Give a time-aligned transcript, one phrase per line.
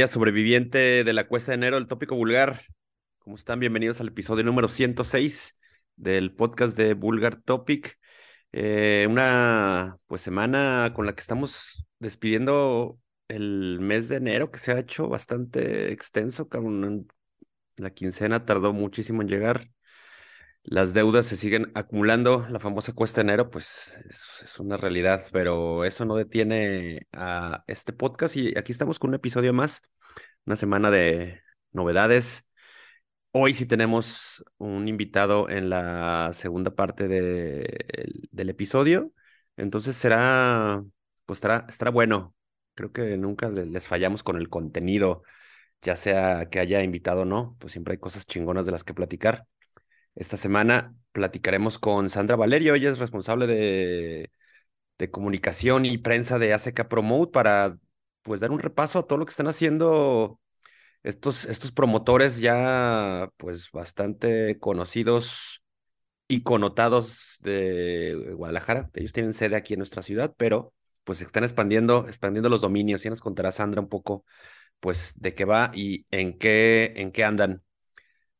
[0.00, 2.62] Familia sobreviviente de la cuesta de enero del tópico vulgar.
[3.18, 3.60] ¿Cómo están?
[3.60, 5.58] Bienvenidos al episodio número 106
[5.94, 7.98] del podcast de Vulgar Topic.
[8.50, 14.72] Eh, una pues semana con la que estamos despidiendo el mes de enero que se
[14.72, 16.48] ha hecho bastante extenso.
[17.76, 19.68] La quincena tardó muchísimo en llegar.
[20.62, 22.46] Las deudas se siguen acumulando.
[22.50, 28.36] La famosa cuesta enero, pues es, una realidad, pero eso no detiene a este podcast.
[28.36, 29.82] Y aquí estamos con un episodio más,
[30.44, 31.42] una semana de
[31.72, 32.48] novedades.
[33.32, 39.12] Hoy sí tenemos un invitado en la segunda parte de, del episodio.
[39.56, 40.84] Entonces será,
[41.26, 42.34] pues estará bueno.
[42.74, 45.22] Creo que nunca les fallamos con el contenido,
[45.82, 48.94] ya sea que haya invitado o no, pues siempre hay cosas chingonas de las que
[48.94, 49.46] platicar.
[50.14, 54.30] Esta semana platicaremos con Sandra Valerio, ella es responsable de,
[54.98, 57.78] de comunicación y prensa de ACK Promote para
[58.22, 60.40] pues dar un repaso a todo lo que están haciendo
[61.02, 65.62] estos, estos promotores ya pues bastante conocidos
[66.28, 68.90] y connotados de Guadalajara.
[68.94, 70.72] Ellos tienen sede aquí en nuestra ciudad, pero
[71.04, 73.02] pues están expandiendo, expandiendo los dominios.
[73.02, 74.24] Ya nos contará Sandra un poco
[74.80, 77.62] pues de qué va y en qué, en qué andan.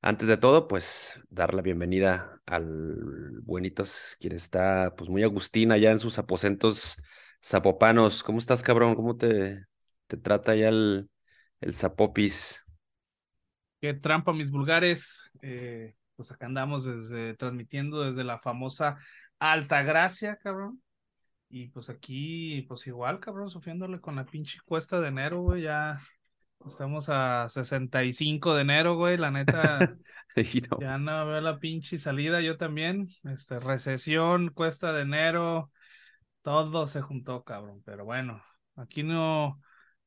[0.03, 5.91] Antes de todo, pues dar la bienvenida al Buenitos, quien está pues muy Agustín allá
[5.91, 7.03] en sus aposentos
[7.45, 8.23] zapopanos.
[8.23, 8.95] ¿Cómo estás, cabrón?
[8.95, 9.67] ¿Cómo te,
[10.23, 11.11] trata ya el,
[11.61, 12.65] el zapopis?
[13.83, 15.31] Qué trampa, mis vulgares.
[15.43, 18.97] Eh, pues acá andamos desde, transmitiendo desde la famosa
[19.39, 20.83] Altagracia, cabrón.
[21.51, 26.01] Y pues aquí, pues igual, cabrón, sufriéndole con la pinche cuesta de enero, güey, ya
[26.67, 29.17] Estamos a 65 de enero, güey.
[29.17, 29.97] La neta,
[30.81, 32.41] ya no veo la pinche salida.
[32.41, 33.07] Yo también.
[33.25, 35.71] Este, recesión, cuesta de enero.
[36.43, 37.83] Todo se juntó, cabrón.
[37.85, 38.43] Pero bueno,
[38.77, 39.61] aquí no.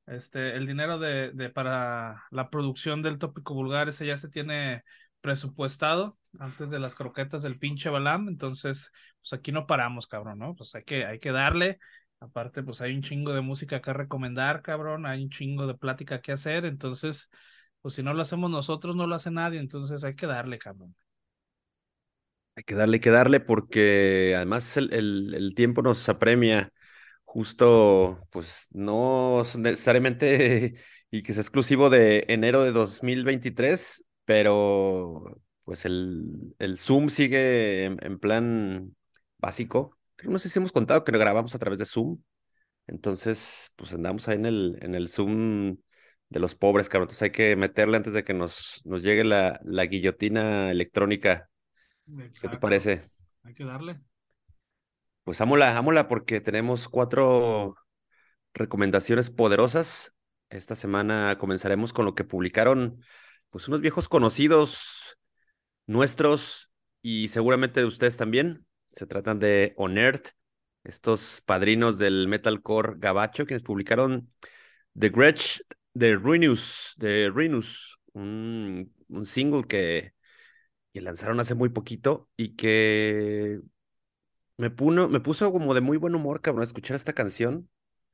[0.05, 4.83] Este, el dinero de, de para la producción del tópico vulgar, ese ya se tiene
[5.21, 8.27] presupuestado antes de las croquetas del pinche Balam.
[8.27, 8.91] Entonces,
[9.21, 10.55] pues aquí no paramos, cabrón, ¿no?
[10.55, 11.79] Pues hay que, hay que darle.
[12.23, 16.21] Aparte, pues hay un chingo de música que recomendar, cabrón, hay un chingo de plática
[16.21, 17.29] que hacer, entonces,
[17.81, 20.95] pues si no lo hacemos nosotros, no lo hace nadie, entonces hay que darle, cabrón.
[22.55, 26.71] Hay que darle, hay que darle, porque además el, el, tiempo nos apremia
[27.25, 30.75] justo, pues no necesariamente
[31.11, 38.19] y que es exclusivo de enero de 2023, pero pues el, el Zoom sigue en
[38.19, 38.95] plan
[39.39, 39.97] básico
[40.31, 42.19] no sé si hemos contado que lo grabamos a través de Zoom.
[42.87, 45.77] Entonces, pues andamos ahí en el, en el Zoom
[46.29, 47.05] de los pobres, cabrón.
[47.05, 51.49] Entonces hay que meterle antes de que nos, nos llegue la, la guillotina electrónica.
[52.41, 53.09] ¿Qué te parece?
[53.43, 54.01] Hay que darle.
[55.23, 57.75] Pues ámola, ámola, porque tenemos cuatro
[58.53, 60.15] recomendaciones poderosas.
[60.49, 63.01] Esta semana comenzaremos con lo que publicaron,
[63.49, 65.17] pues unos viejos conocidos
[65.87, 68.65] nuestros y seguramente de ustedes también.
[68.93, 70.29] Se tratan de Onert,
[70.83, 74.31] estos padrinos del metalcore gabacho, quienes publicaron
[74.97, 75.61] The Gretsch
[75.93, 80.13] de Rinus, de Rinus, un, un single que,
[80.93, 83.61] que, lanzaron hace muy poquito y que
[84.57, 87.69] me, puno, me puso como de muy buen humor, cabrón, escuchar esta canción,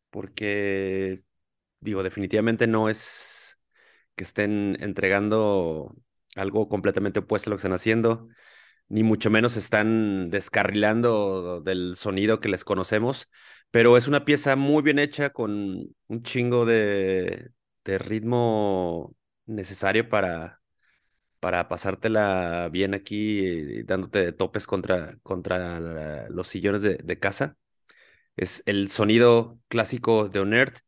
[0.09, 1.23] porque,
[1.81, 3.59] digo, definitivamente no es
[4.15, 5.95] que estén entregando
[6.35, 8.29] algo completamente opuesto a lo que están haciendo
[8.89, 13.29] ni mucho menos están descarrilando del sonido que les conocemos,
[13.71, 17.51] pero es una pieza muy bien hecha con un chingo de,
[17.85, 20.61] de ritmo necesario para,
[21.39, 27.57] para pasártela bien aquí, dándote topes contra, contra los sillones de, de, casa.
[28.35, 30.79] Es el sonido clásico de Onert,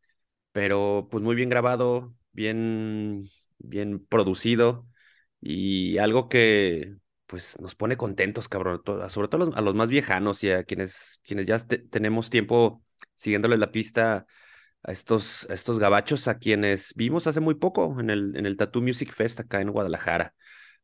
[0.51, 4.87] pero pues muy bien grabado, bien, bien producido
[5.41, 6.97] y algo que
[7.31, 11.47] pues nos pone contentos, cabrón, sobre todo a los, más viejanos y a quienes, quienes
[11.47, 12.83] ya tenemos tiempo
[13.15, 14.25] siguiéndole la pista
[14.83, 18.81] a estos, estos gabachos, a quienes vimos hace muy poco en el, en el Tattoo
[18.81, 20.35] Music Fest acá en Guadalajara.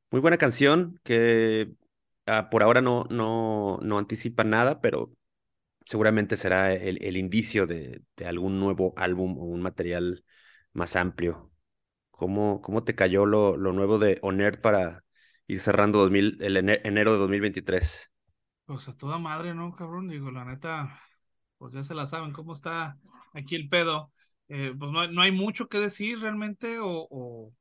[0.10, 1.74] Muy buena canción que
[2.28, 5.12] ah, por ahora no, no, no anticipa nada, pero
[5.86, 10.24] seguramente será el, el indicio de, de, algún nuevo álbum o un material
[10.74, 11.52] más amplio.
[12.12, 15.04] ¿Cómo, cómo te cayó lo, lo nuevo de Onerd para,
[15.48, 18.12] ir cerrando 2000, el enero de 2023.
[18.66, 20.10] Pues a toda madre, ¿no, cabrón?
[20.10, 21.00] Digo, la neta,
[21.58, 22.98] pues ya se la saben cómo está
[23.34, 24.12] aquí el pedo.
[24.50, 27.54] Eh, pues no, no, hay mucho que decir realmente, o, o,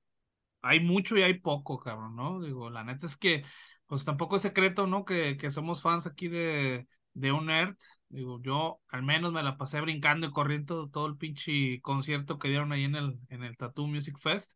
[0.62, 2.40] hay mucho y hay poco, cabrón, ¿no?
[2.42, 3.44] Digo, la neta es que,
[3.86, 5.04] pues tampoco es secreto, ¿no?
[5.04, 7.76] Que, que somos fans aquí de, de un nerd.
[8.08, 12.48] Digo, yo al menos me la pasé brincando y corriendo todo el pinche concierto que
[12.48, 14.54] dieron ahí en el, en el Tattoo Music Fest.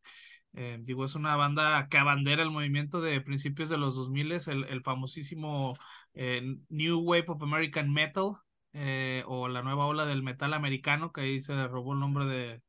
[0.53, 4.65] Eh, digo, es una banda que abandera el movimiento de principios de los 2000, el,
[4.65, 5.77] el famosísimo
[6.15, 8.33] eh, New Wave of American Metal,
[8.73, 12.63] eh, o la nueva ola del metal americano, que ahí se robó el nombre de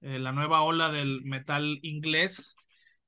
[0.00, 2.56] la nueva ola del metal inglés.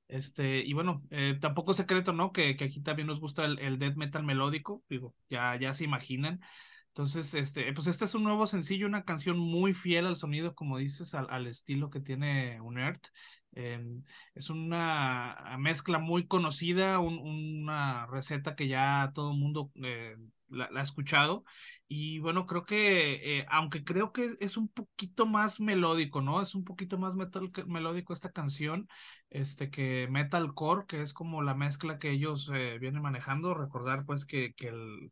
[0.07, 1.03] Este, y bueno,
[1.39, 2.31] tampoco es secreto, ¿no?
[2.31, 5.83] Que, que, aquí también nos gusta el, el death metal melódico, digo, ya, ya se
[5.85, 6.41] imaginan.
[6.89, 10.77] Entonces, este, pues este es un nuevo sencillo, una canción muy fiel al sonido, como
[10.77, 13.07] dices, al, al estilo que tiene Unert.
[13.53, 14.03] Em,
[14.35, 20.15] es una mezcla muy conocida, una receta que ya todo el mundo eh,
[20.49, 21.43] la, ha escuchado.
[21.87, 26.41] Y bueno, creo que, eh, aunque creo que es un poquito más melódico, ¿no?
[26.41, 28.87] Es un poquito más metal melódico esta canción,
[29.29, 33.53] este, que metalcore, que es como la mezcla que ellos eh, vienen manejando.
[33.55, 35.11] Recordar, pues, que, que el,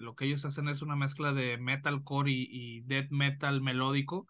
[0.00, 4.26] lo que ellos hacen es una mezcla de metalcore y, y death metal melódico.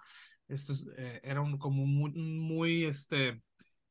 [0.48, 3.42] Este eh, era un, como muy, muy este,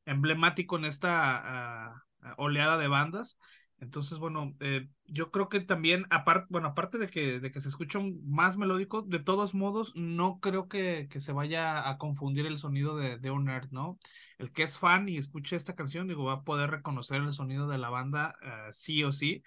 [0.04, 2.04] emblemático en esta ah,
[2.38, 3.38] oleada de bandas.
[3.78, 7.68] Entonces, bueno, eh, yo creo que también, aparte, bueno, aparte de que, de que se
[7.68, 12.58] escucha más melódico, de todos modos, no creo que, que se vaya a confundir el
[12.58, 13.98] sonido de, de un ¿no?
[14.38, 17.68] El que es fan y escuche esta canción, digo, va a poder reconocer el sonido
[17.68, 19.42] de la banda ah, sí o sí.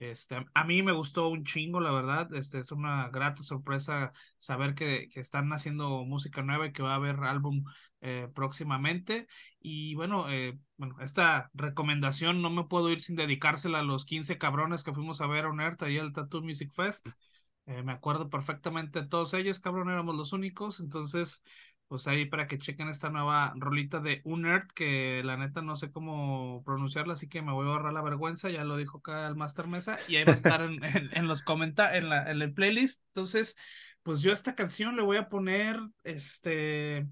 [0.00, 2.32] Este, a mí me gustó un chingo, la verdad.
[2.34, 6.92] Este, es una grata sorpresa saber que, que están haciendo música nueva y que va
[6.92, 7.64] a haber álbum
[8.00, 9.26] eh, próximamente.
[9.60, 14.38] Y bueno, eh, bueno, esta recomendación no me puedo ir sin dedicársela a los 15
[14.38, 17.08] cabrones que fuimos a ver a Unerta y al Tattoo Music Fest.
[17.66, 20.80] Eh, me acuerdo perfectamente de todos ellos, cabrón, éramos los únicos.
[20.80, 21.42] Entonces,
[21.88, 25.90] pues ahí para que chequen esta nueva rolita de Unert, que la neta no sé
[25.90, 29.36] cómo pronunciarla, así que me voy a ahorrar la vergüenza, ya lo dijo acá el
[29.36, 32.52] Master Mesa, y ahí va a estar en, en, los comentarios, en, la, en el
[32.52, 33.02] playlist.
[33.08, 33.56] Entonces,
[34.02, 37.08] pues yo a esta canción le voy a poner, este,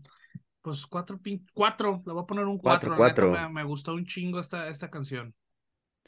[0.60, 1.18] pues cuatro,
[1.54, 4.90] cuatro, le voy a poner un cuatro, cuatro, Me, me, gustó un chingo esta, esta
[4.90, 5.34] canción.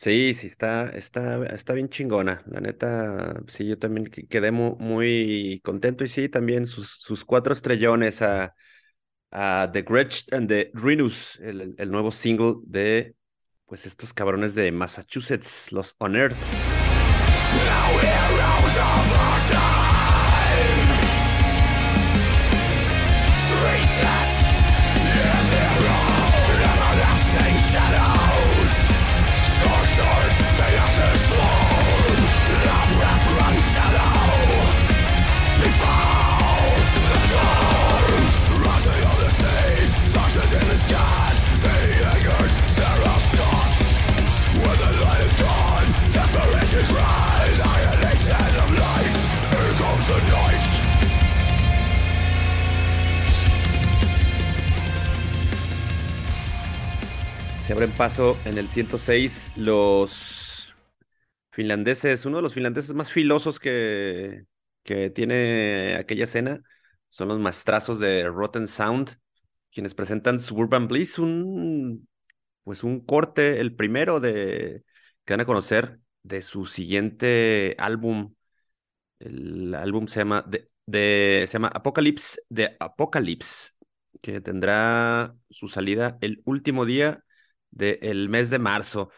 [0.01, 2.45] Sí, sí, está, está, está bien chingona.
[2.47, 8.23] La neta, sí, yo también quedé muy, contento y sí, también sus, sus cuatro estrellones
[8.23, 8.55] a,
[9.33, 13.17] a The Gretsch and the Rhinus, el, el, nuevo single de
[13.67, 16.39] pues estos cabrones de Massachusetts, los Unearthed.
[57.79, 60.77] Abren paso en el 106 los
[61.53, 64.47] finlandeses, uno de los finlandeses más filosos que,
[64.83, 66.61] que tiene aquella escena,
[67.09, 69.21] son los maestrazos de Rotten Sound,
[69.71, 72.09] quienes presentan Suburban Bliss, un,
[72.65, 74.83] pues un corte, el primero de,
[75.25, 78.35] que van a conocer de su siguiente álbum.
[79.21, 83.71] El álbum se llama, de, de, se llama Apocalypse de Apocalypse,
[84.21, 87.23] que tendrá su salida el último día
[87.71, 89.11] del mes de marzo.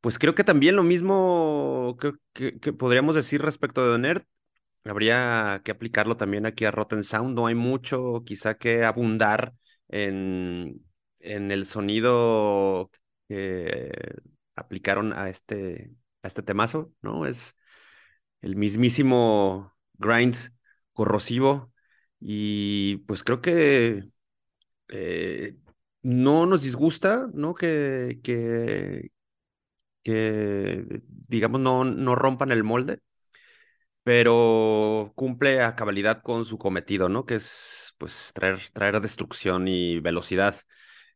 [0.00, 1.96] Pues creo que también lo mismo
[2.32, 4.26] que, podríamos decir respecto de Donert.
[4.84, 7.34] Habría que aplicarlo también aquí a Rotten Sound.
[7.36, 9.54] No hay mucho quizá que abundar
[9.88, 10.84] en,
[11.20, 12.90] en el sonido
[13.28, 13.90] que
[14.56, 15.92] aplicaron a este,
[16.22, 17.26] a este temazo, ¿no?
[17.26, 17.56] Es
[18.42, 20.36] el mismísimo grind
[20.92, 21.72] corrosivo
[22.20, 24.04] y pues creo que
[24.88, 25.56] eh,
[26.02, 27.54] no nos disgusta, ¿no?
[27.54, 29.10] Que, que,
[30.04, 33.00] que digamos, no, no rompan el molde,
[34.02, 37.24] pero cumple a cabalidad con su cometido, ¿no?
[37.26, 40.56] Que es, pues, traer, traer destrucción y velocidad.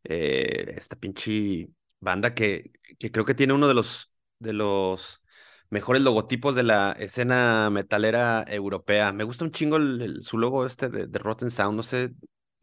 [0.04, 1.68] Eh, esta pinche
[2.00, 5.22] banda que, que creo que tiene uno de los, de los
[5.70, 9.12] mejores logotipos de la escena metalera europea.
[9.12, 9.78] Me gusta un chingo
[10.22, 12.12] su logo este de, de Rotten Sound, no sé,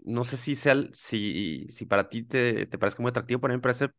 [0.06, 3.56] no sé si sea, si, si para ti te, te parezca muy atractivo, pero a
[3.56, 3.90] mí me parece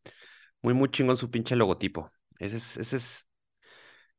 [0.63, 2.11] muy, muy chingón su pinche logotipo.
[2.39, 3.29] Ese es, ese es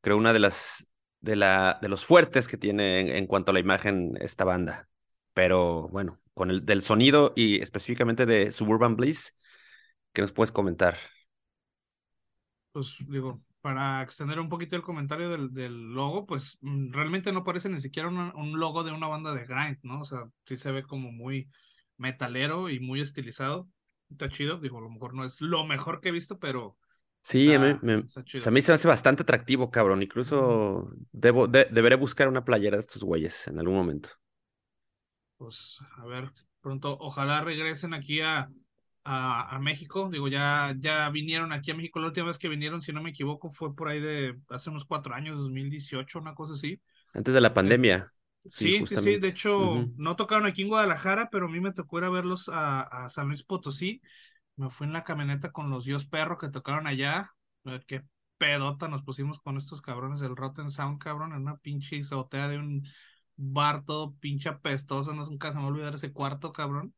[0.00, 0.86] creo, una de las,
[1.20, 4.88] de la, de los fuertes que tiene en, cuanto a la imagen esta banda.
[5.34, 9.36] Pero bueno, con el del sonido y específicamente de Suburban Bliss,
[10.12, 10.96] ¿qué nos puedes comentar?
[12.72, 17.42] Pues digo, para extender un poquito el comentario del, del logo, pues mm, realmente no
[17.42, 20.02] parece ni siquiera un logo de una banda de grind, ¿no?
[20.02, 21.48] O sea, sí se ve como muy
[21.98, 23.68] metalero y muy estilizado.
[24.10, 26.76] Está chido, digo, a lo mejor no es lo mejor que he visto, pero...
[27.22, 30.00] Sí, a, mí, me, o sea, a mí se me hace bastante atractivo, cabrón.
[30.00, 34.10] Incluso debo, deberé buscar una playera de estos güeyes en algún momento.
[35.36, 38.48] Pues, a ver, pronto, ojalá regresen aquí a,
[39.06, 40.08] a, México.
[40.10, 42.00] Digo, ya, ya vinieron aquí a México.
[42.00, 44.84] La última vez que vinieron, si no me equivoco, fue por ahí de hace unos
[44.84, 46.80] cuatro años, 2018, una cosa así.
[47.12, 48.12] Antes de la pandemia.
[48.50, 51.98] Sí, sí, sí, De hecho, no tocaron aquí en Guadalajara, pero a mí me tocó
[51.98, 54.00] ir a verlos a, a, San Luis Potosí.
[54.56, 57.32] Me fui en la camioneta con los Dios Perro que tocaron allá.
[57.86, 58.04] Qué
[58.38, 62.58] pedota nos pusimos con estos cabrones del Rotten Sound, cabrón, en una pinche isotea de
[62.58, 62.86] un
[63.36, 65.12] bar todo pinche apestoso.
[65.14, 66.94] No, nunca se me va a olvidar ese cuarto, cabrón.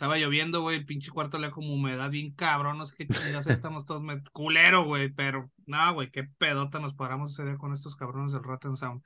[0.00, 3.46] Estaba lloviendo, güey, el pinche cuarto le como humedad bien cabrón, no sé qué chingados,
[3.48, 7.96] estamos todos culero, güey, pero no, güey, qué pedota nos paramos ese día con estos
[7.96, 9.02] cabrones del Rotten Sound.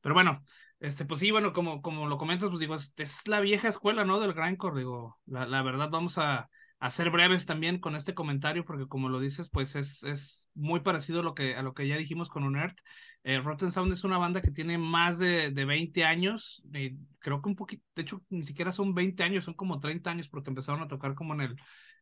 [0.00, 0.42] Pero bueno,
[0.80, 4.20] este, pues sí, bueno, como, como lo comentas, pues digo, es, la vieja escuela, ¿no?
[4.20, 8.64] Del grindcore, digo, la, la verdad vamos a, a ser breves también con este comentario,
[8.64, 11.88] porque como lo dices, pues es, es muy parecido a lo, que, a lo que
[11.88, 12.78] ya dijimos con Unert.
[13.24, 17.42] Eh, Rotten Sound es una banda que tiene más de, de 20 años, eh, creo
[17.42, 20.50] que un poquito, de hecho, ni siquiera son 20 años, son como 30 años, porque
[20.50, 21.56] empezaron a tocar como en el,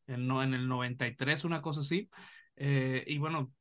[0.07, 2.11] en, en el 93, una cosa así.
[2.57, 3.53] Eh, y bueno,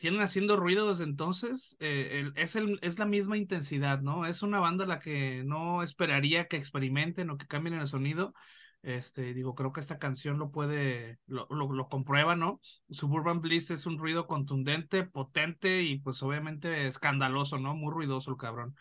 [0.00, 4.26] tienen haciendo ruido desde entonces, es, el, es la misma intensidad, ¿no?
[4.26, 8.34] Es una banda la que no esperaría que experimenten o que cambien el sonido,
[8.82, 12.60] este, digo, creo que esta canción lo puede, lo, lo, comprueba, ¿no?
[12.90, 17.74] Suburban Bliss es un ruido contundente, potente y pues obviamente escandaloso, ¿no?
[17.74, 18.76] Muy ruidoso el cabrón.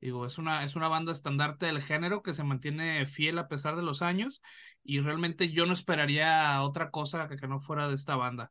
[0.00, 3.76] Digo, es una, es una banda estandarte del género que se mantiene fiel a pesar
[3.76, 4.42] de los años
[4.82, 8.50] y realmente yo no esperaría otra cosa que, que no fuera de esta banda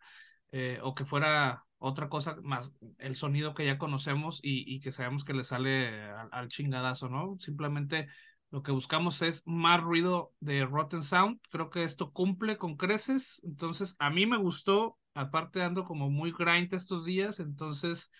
[0.51, 4.91] eh, o que fuera otra cosa más el sonido que ya conocemos y, y que
[4.91, 7.37] sabemos que le sale al, chingadazo, ¿no?
[7.39, 8.07] Simplemente
[8.51, 11.39] lo que buscamos es más ruido de Rotten Sound.
[11.49, 13.41] Creo que esto cumple con creces.
[13.43, 14.99] Entonces, a mí me gustó.
[15.15, 17.39] Aparte, ando como muy grind estos días.
[17.39, 18.11] Entonces,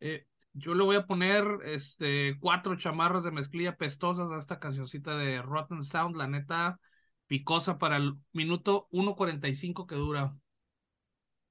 [0.00, 0.24] eh,
[0.54, 5.42] yo le voy a poner este, cuatro chamarras de mezclilla pestosas a esta cancioncita de
[5.42, 6.16] Rotten Sound.
[6.16, 6.80] La neta,
[7.26, 10.34] picosa para el minuto 1.45 que dura.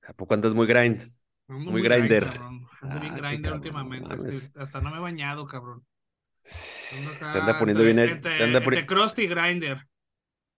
[0.08, 1.19] ¿A poco andas muy grind?
[1.50, 2.28] Muy, grinder.
[2.82, 4.16] Ando bien ah, grinder últimamente.
[4.56, 5.86] hasta no me he bañado, cabrón.
[6.44, 8.00] Te anda poniendo bien.
[8.00, 9.88] Er, te anda Grinder.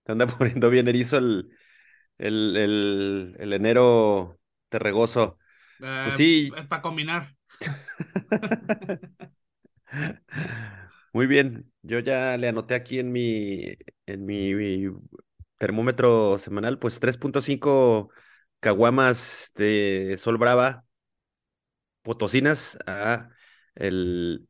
[0.03, 1.50] Te anda poniendo bien erizo el,
[2.17, 5.38] el, el, el enero terregoso.
[5.79, 6.51] pues sí.
[6.55, 7.36] Es para combinar.
[11.13, 11.71] Muy bien.
[11.81, 13.65] Yo ya le anoté aquí en mi,
[14.05, 14.88] en mi,
[15.57, 18.10] termómetro semanal, pues 3.5
[18.62, 20.86] caguamas de Sol Brava
[22.03, 23.30] potosinas a
[23.75, 24.48] el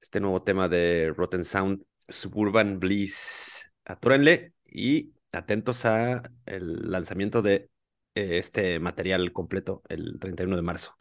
[0.00, 3.70] este nuevo tema de Rotten Sound, Suburban Bliss.
[3.84, 7.70] Atúrenle y atentos a el lanzamiento de
[8.14, 10.96] eh, este material completo el 31 de marzo.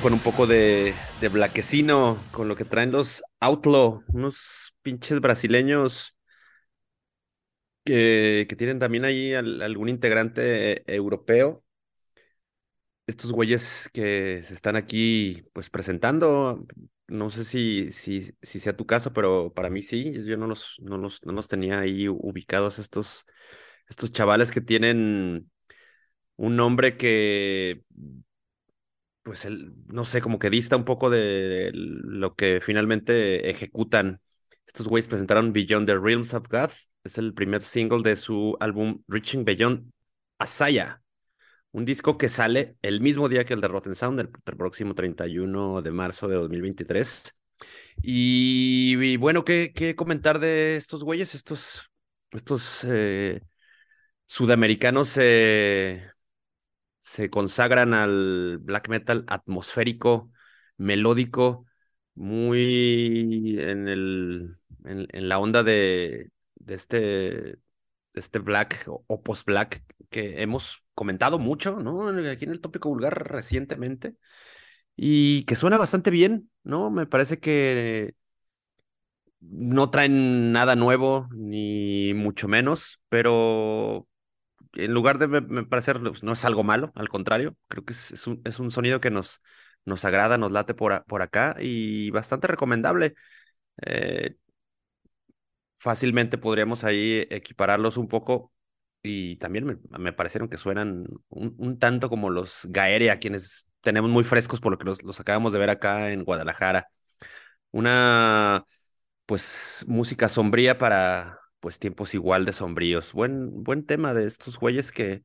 [0.00, 6.16] Con un poco de, de blaquecino, con lo que traen los Outlaw, unos pinches brasileños
[7.84, 11.64] que, que tienen también ahí algún integrante europeo.
[13.06, 16.64] Estos güeyes que se están aquí pues presentando,
[17.08, 20.76] no sé si, si, si sea tu caso, pero para mí sí, yo no los,
[20.80, 23.26] no los, no los tenía ahí ubicados estos,
[23.88, 25.50] estos chavales que tienen
[26.36, 27.84] un nombre que
[29.22, 34.20] pues el, no sé, como que dista un poco de lo que finalmente ejecutan.
[34.66, 36.70] Estos güeyes presentaron Beyond the Realms of God,
[37.04, 39.92] es el primer single de su álbum Reaching Beyond
[40.38, 41.02] Asaya,
[41.72, 45.82] un disco que sale el mismo día que el de Rotten Sound, el, próximo 31
[45.82, 47.40] de marzo de 2023.
[48.02, 51.34] Y, bueno, ¿qué, ¿qué, comentar de estos güeyes?
[51.34, 51.90] Estos,
[52.32, 53.42] estos eh,
[54.26, 56.11] sudamericanos eh,
[57.02, 60.30] se consagran al black metal atmosférico,
[60.78, 61.66] melódico,
[62.14, 66.98] muy en el en, en la onda de, de este
[68.14, 72.08] de este black o, post-black que hemos comentado mucho, ¿no?
[72.30, 74.16] Aquí en el tópico vulgar recientemente
[74.96, 76.90] y que suena bastante bien, ¿no?
[76.90, 78.14] Me parece que
[79.40, 84.08] no traen nada nuevo, ni mucho menos, pero
[84.74, 87.92] en lugar de me, me parecer, pues, no es algo malo, al contrario, creo que
[87.92, 89.42] es, un, es un sonido que nos,
[89.84, 93.14] nos agrada, nos late por, por acá y bastante recomendable.
[93.86, 94.36] Eh,
[95.76, 98.52] fácilmente podríamos ahí equipararlos un poco
[99.02, 104.10] y también me, me parecieron que suenan un, un tanto como los Gaerea, quienes tenemos
[104.10, 106.88] muy frescos por lo que los, los acabamos de ver acá en Guadalajara.
[107.72, 108.64] Una,
[109.26, 113.14] pues, música sombría para, pues, tiempos igual de sombríos.
[113.14, 115.24] Buen, buen tema de estos güeyes que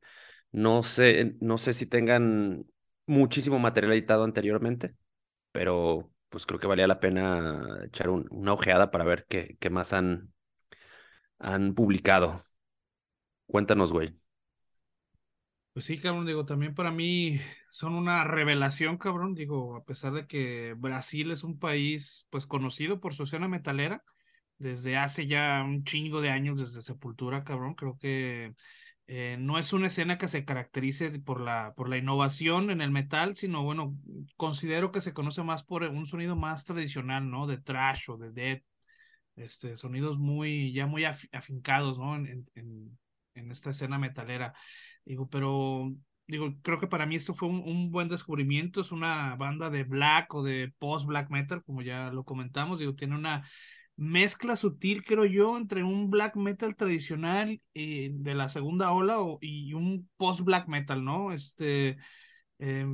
[0.52, 2.66] no sé, no sé si tengan
[3.06, 4.96] muchísimo material editado anteriormente,
[5.52, 9.70] pero pues creo que valía la pena echar un- una ojeada para ver qué, qué
[9.70, 10.32] más han,
[11.40, 12.44] han publicado.
[13.46, 14.16] Cuéntanos, güey.
[15.72, 17.40] Pues sí, cabrón, digo, también para mí
[17.70, 23.00] son una revelación, cabrón, digo, a pesar de que Brasil es un país, pues, conocido
[23.00, 24.02] por su escena metalera,
[24.58, 28.54] desde hace ya un chingo de años, desde Sepultura, cabrón, creo que
[29.06, 32.90] eh, no es una escena que se caracterice por la, por la innovación en el
[32.90, 33.96] metal, sino, bueno,
[34.36, 37.46] considero que se conoce más por un sonido más tradicional, ¿no?
[37.46, 38.62] De thrash o de death,
[39.36, 42.16] este, sonidos muy, ya muy af- afincados, ¿no?
[42.16, 42.98] En, en,
[43.34, 44.52] en esta escena metalera.
[45.04, 45.90] Digo, pero
[46.26, 48.80] digo, creo que para mí esto fue un, un buen descubrimiento.
[48.80, 52.78] Es una banda de black o de post-black metal, como ya lo comentamos.
[52.78, 53.48] Digo, tiene una
[53.98, 59.38] mezcla sutil, creo yo, entre un black metal tradicional eh, de la segunda ola o-
[59.42, 61.32] y un post-black metal, ¿no?
[61.32, 61.98] Este,
[62.58, 62.86] eh,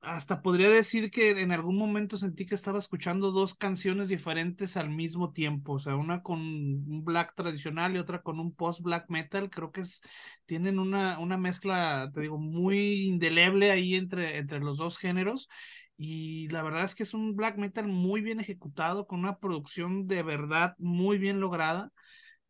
[0.00, 4.90] hasta podría decir que en algún momento sentí que estaba escuchando dos canciones diferentes al
[4.90, 9.50] mismo tiempo, o sea, una con un black tradicional y otra con un post-black metal.
[9.50, 10.00] Creo que es,
[10.46, 15.48] tienen una, una mezcla, te digo, muy indeleble ahí entre, entre los dos géneros.
[16.00, 20.06] Y la verdad es que es un black metal muy bien ejecutado, con una producción
[20.06, 21.90] de verdad muy bien lograda.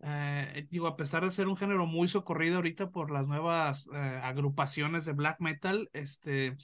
[0.01, 4.21] Eh, digo, a pesar de ser un género muy socorrido ahorita por las nuevas eh,
[4.23, 6.59] agrupaciones de black metal, este,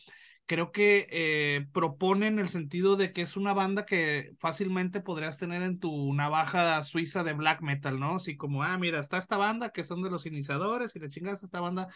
[0.47, 5.63] creo que eh, proponen el sentido de que es una banda que fácilmente podrías tener
[5.63, 8.17] en tu navaja suiza de black metal, ¿no?
[8.17, 11.43] Así como, ah, mira, está esta banda que son de los iniciadores y le chingas
[11.43, 11.89] esta banda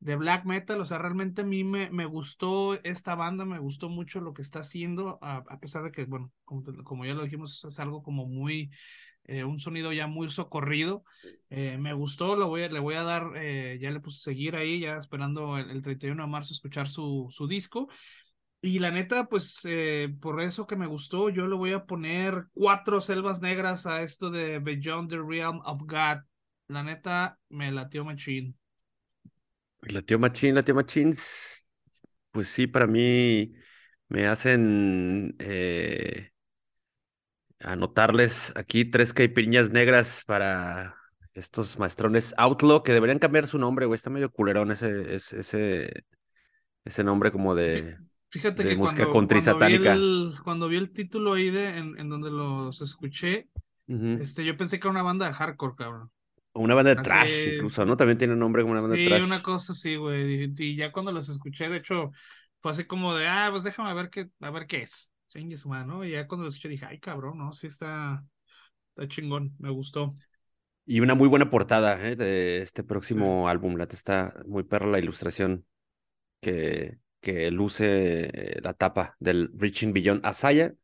[0.00, 3.88] de black metal, o sea, realmente a mí me, me gustó esta banda, me gustó
[3.88, 7.24] mucho lo que está haciendo, a, a pesar de que, bueno, como, como ya lo
[7.24, 8.70] dijimos, es algo como muy
[9.24, 11.04] eh, un sonido ya muy socorrido.
[11.50, 14.80] Eh, me gustó, lo voy le voy a dar, eh, ya le puse seguir ahí,
[14.80, 17.88] ya esperando el, el 31 de marzo escuchar su, su disco.
[18.60, 22.46] Y la neta, pues eh, por eso que me gustó, yo le voy a poner
[22.54, 26.24] cuatro selvas negras a esto de Beyond the Realm of God.
[26.66, 28.57] La neta, me latió machín.
[29.82, 31.14] La tío Machín, la tío Machín,
[32.32, 33.54] pues sí, para mí
[34.08, 36.30] me hacen eh,
[37.60, 40.96] anotarles aquí tres caipiriñas negras para
[41.34, 43.96] estos maestrones Outlaw, que deberían cambiar su nombre, güey.
[43.96, 46.04] Está medio culerón ese, ese,
[46.84, 47.96] ese, nombre como de,
[48.30, 51.78] Fíjate de que música cuando, country cuando vi el, cuando vi el título ahí de,
[51.78, 53.48] en, en donde los escuché,
[53.86, 56.10] este, yo pensé que era una banda de hardcore, cabrón.
[56.54, 57.96] Una banda de trash, incluso, ¿no?
[57.96, 59.42] También tiene un nombre como una banda de Sí, una trash.
[59.42, 60.52] cosa así, güey.
[60.56, 62.10] Y, ya cuando los escuché, de hecho,
[62.60, 65.10] fue así como de, ah, pues déjame ver qué, a ver qué es.
[65.66, 66.04] Madre, ¿no?
[66.04, 68.24] Y ya cuando los escuché dije, ay, cabrón, no, sí está,
[68.96, 70.14] está chingón, me gustó.
[70.84, 72.16] Y una muy buena portada, ¿eh?
[72.16, 72.88] de este Sí.
[72.88, 73.76] próximo álbum.
[73.76, 75.66] La está muy perra la ilustración
[76.40, 80.74] que, que luce eh, la tapa del Reaching Beyond Asaya,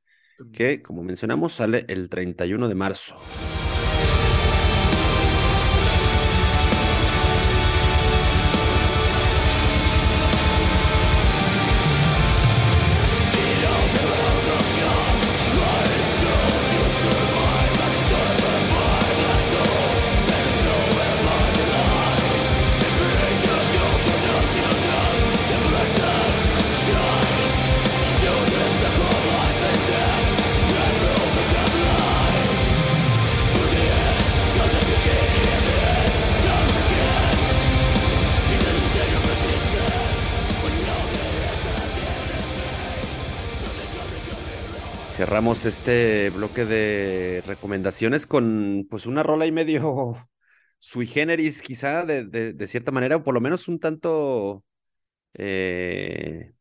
[0.53, 3.17] que, como mencionamos, sale el 31 de marzo.
[45.35, 50.15] Cerramos este bloque de recomendaciones con pues una rola y medio
[50.79, 54.65] sui generis, quizá de, cierta manera, o por lo menos un tanto
[55.35, 56.55] eh,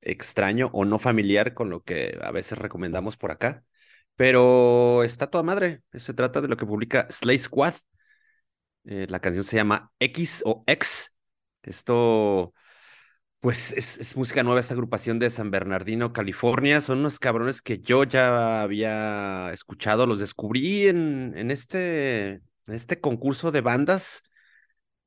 [0.00, 3.64] extraño o no familiar con lo que a veces recomendamos por acá.
[4.14, 5.82] Pero está toda madre.
[5.94, 7.74] Se trata de lo que publica Slay Squad.
[8.84, 11.16] Eh, la canción se llama X o X.
[11.62, 12.54] Esto,
[13.44, 16.80] pues, es, música nueva, esta agrupación de San Bernardino, California.
[16.80, 23.52] Son unos cabrones que yo ya había escuchado, los descubrí en, en este, este concurso
[23.52, 24.22] de bandas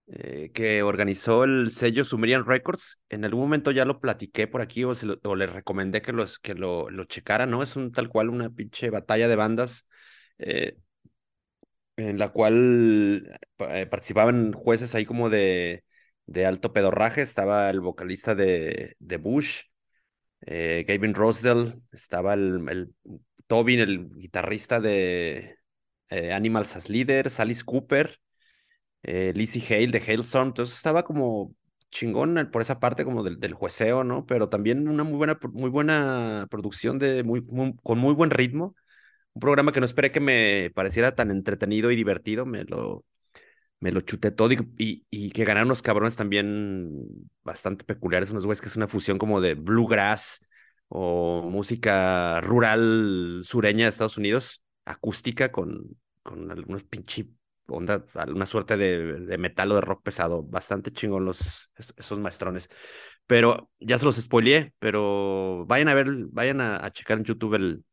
[0.08, 3.00] eh, que organizó el sello Sumerian Records.
[3.10, 6.54] En algún momento ya lo platiqué por aquí o, o les recomendé que, los, que
[6.54, 7.64] lo, lo checara, ¿no?
[7.64, 9.88] Es un tal cual una pinche batalla de bandas
[10.38, 10.78] eh,
[11.96, 15.84] en la cual eh, participaban jueces ahí como de,
[16.28, 17.22] de alto pedorraje.
[17.24, 19.64] Estaba el vocalista de, de Bush,
[20.42, 22.94] Gavin Rosdell, estaba el, el
[23.48, 25.58] Tobin, el guitarrista de
[26.10, 28.20] Animals as Leader, Alice Cooper
[29.04, 31.56] eh, Lizzie Hale de Hailstorm, entonces estaba como
[31.92, 34.26] chingón por esa parte como del, del jueceo, ¿no?
[34.26, 37.46] Pero también una muy buena, muy buena producción de muy,
[37.84, 38.76] con muy buen ritmo.
[39.34, 43.06] Un programa que no esperé que me pareciera tan entretenido y divertido, me lo,
[43.80, 47.06] me lo chuté todo y, y, que ganaron unos cabrones también
[47.44, 50.42] bastante peculiares, unos güeyes que es una fusión como de bluegrass
[50.88, 57.28] o música rural sureña de Estados Unidos, acústica con, con algunos pinches
[57.68, 60.44] onda, una suerte de, de, metal o de rock pesado.
[60.44, 62.70] Bastante chingón los, esos maestrones.
[63.26, 67.84] Pero ya se los spoileé, pero vayan a ver, vayan a, checar en YouTube el,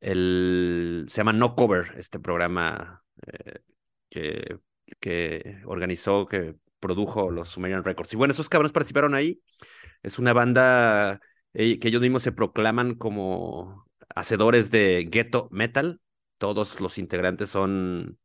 [0.00, 3.60] el, se llama No Cover, este programa eh,
[4.08, 4.60] que,
[5.00, 8.12] que organizó, que produjo los Sumerian Records.
[8.12, 9.40] Y bueno, esos cabrones participaron ahí.
[10.02, 11.20] Es una banda
[11.54, 16.00] eh, que ellos mismos se proclaman como hacedores de ghetto metal.
[16.38, 18.18] Todos los integrantes son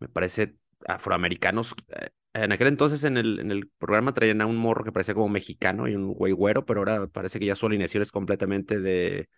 [0.00, 0.56] me parece,
[0.86, 1.74] afroamericanos.
[1.88, 5.14] Eh, en aquel entonces en el, en el programa traían a un morro que parecía
[5.14, 8.80] como mexicano y un güey güero, pero ahora parece que ya su alineación es completamente
[8.80, 9.28] de,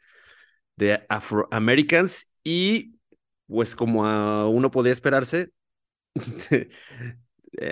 [0.76, 2.96] de afroamericans y
[3.46, 5.50] pues como uno podía esperarse,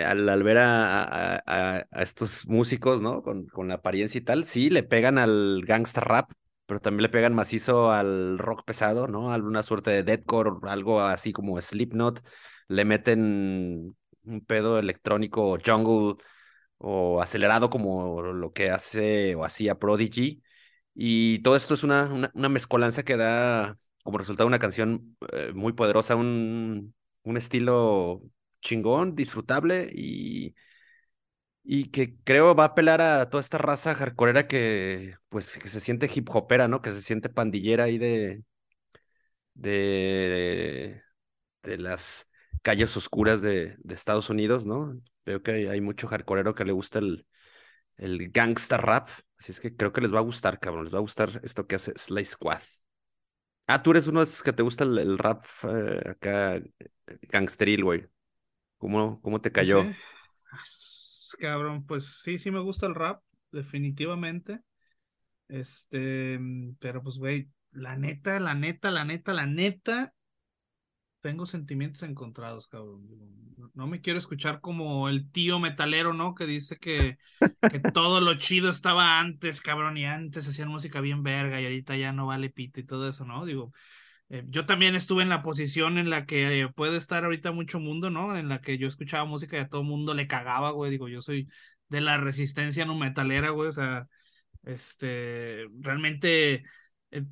[0.05, 3.23] al, al, ver a, a, a, estos músicos, ¿no?
[3.23, 6.33] Con, con la apariencia y tal, sí, le pegan al gangsta rap,
[6.67, 9.33] pero también le pegan macizo al rock pesado, ¿no?
[9.33, 12.23] Alguna suerte de deathcore, algo así como Slipknot
[12.69, 16.17] le meten un pedo electrónico jungle
[16.79, 20.43] o acelerado como lo que hace o hacía Prodigy.
[20.95, 25.73] Y todo esto es una, una, mezcolanza que da como resultado una canción eh, muy
[25.73, 26.95] poderosa, un,
[27.29, 28.23] un estilo
[28.61, 30.55] chingón, disfrutable y,
[31.63, 35.81] y que creo va a apelar a toda esta raza hardcoreera que pues que se
[35.81, 36.81] siente hip hopera, ¿no?
[36.83, 38.43] Que se siente pandillera ahí de,
[39.55, 41.03] de,
[41.63, 42.31] de las
[42.63, 45.01] calles oscuras de, de, Estados Unidos, ¿no?
[45.27, 47.27] Veo que hay mucho hardcoreero que le gusta el,
[47.99, 50.99] el gangsta rap, así es que creo que les va a gustar, cabrón, les va
[50.99, 52.61] a gustar esto que hace Slay Squad.
[53.71, 56.59] Ah, tú eres uno de esos que te gusta el, rap eh, acá,
[57.29, 58.09] gangsteril, güey.
[58.79, 59.85] ¿Cómo, ¿Cómo te cayó?
[61.39, 64.63] Cabrón, pues sí, sí me gusta el rap, definitivamente.
[65.49, 66.41] Este,
[66.79, 70.15] pero pues, güey, la neta, la neta, la neta, la neta,
[71.29, 73.07] tengo sentimientos encontrados, cabrón.
[73.75, 76.35] No me quiero escuchar como el tío metalero, ¿no?
[76.35, 77.19] Que dice que,
[77.71, 81.97] que todo lo chido estaba antes, cabrón, y antes hacían música bien verga y ahorita
[81.99, 83.45] ya no vale pito y todo eso, ¿no?
[83.45, 83.75] Digo,
[84.31, 87.79] eh, yo también estuve en la posición en la que eh, puede estar ahorita mucho
[87.79, 88.35] mundo, ¿no?
[88.35, 90.91] En la que yo escuchaba música y a todo mundo le cagaba, güey.
[90.91, 91.47] Digo, yo soy
[91.91, 93.69] de la resistencia no metalera, güey.
[93.69, 94.09] O sea,
[94.63, 96.65] este, realmente
[97.11, 97.25] eh,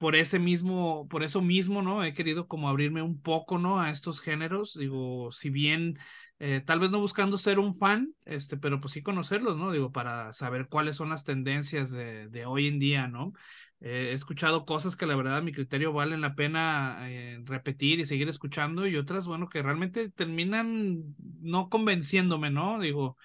[0.00, 2.02] por ese mismo, por eso mismo, ¿no?
[2.04, 3.80] He querido como abrirme un poco, ¿no?
[3.80, 5.98] A estos géneros, digo, si bien
[6.38, 9.70] eh, tal vez no buscando ser un fan, este, pero pues sí conocerlos, ¿no?
[9.72, 13.34] Digo, para saber cuáles son las tendencias de, de hoy en día, ¿no?
[13.82, 18.00] Eh, he escuchado cosas que la verdad a mi criterio valen la pena eh, repetir
[18.00, 22.80] y seguir escuchando y otras, bueno, que realmente terminan no convenciéndome, ¿no?
[22.80, 23.18] Digo,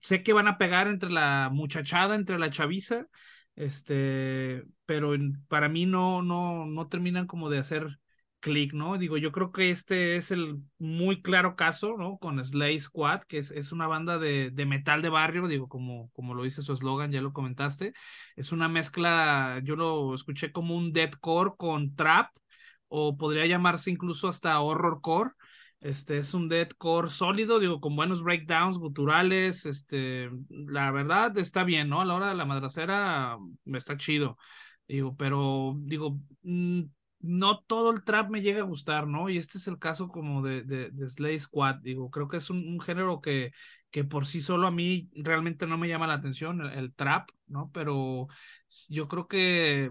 [0.00, 3.06] sé que van a pegar entre la muchachada, entre la chaviza,
[3.56, 5.12] este, pero
[5.48, 7.98] para mí no, no, no terminan como de hacer
[8.40, 8.98] clic, ¿no?
[8.98, 12.18] Digo, yo creo que este es el muy claro caso, ¿no?
[12.18, 16.10] Con Slay Squad, que es, es una banda de, de, metal de barrio, digo, como,
[16.12, 17.92] como lo dice su eslogan, ya lo comentaste.
[18.36, 22.30] Es una mezcla, yo lo escuché como un deathcore con trap,
[22.88, 25.30] o podría llamarse incluso hasta horrorcore.
[25.82, 29.66] Este es un deathcore sólido, digo, con buenos breakdowns guturales.
[29.66, 32.00] Este, la verdad está bien, ¿no?
[32.00, 34.38] A la hora de la madracera está chido.
[34.86, 36.82] Digo, pero digo, mm,
[37.20, 39.28] no todo el trap me llega a gustar, ¿no?
[39.28, 42.50] Y este es el caso como de, de, de Slay Squad, digo, creo que es
[42.50, 43.52] un, un, género que,
[43.90, 47.28] que por sí solo a mí realmente no me llama la atención, el, el trap,
[47.46, 47.70] ¿no?
[47.72, 48.28] Pero
[48.88, 49.90] yo creo que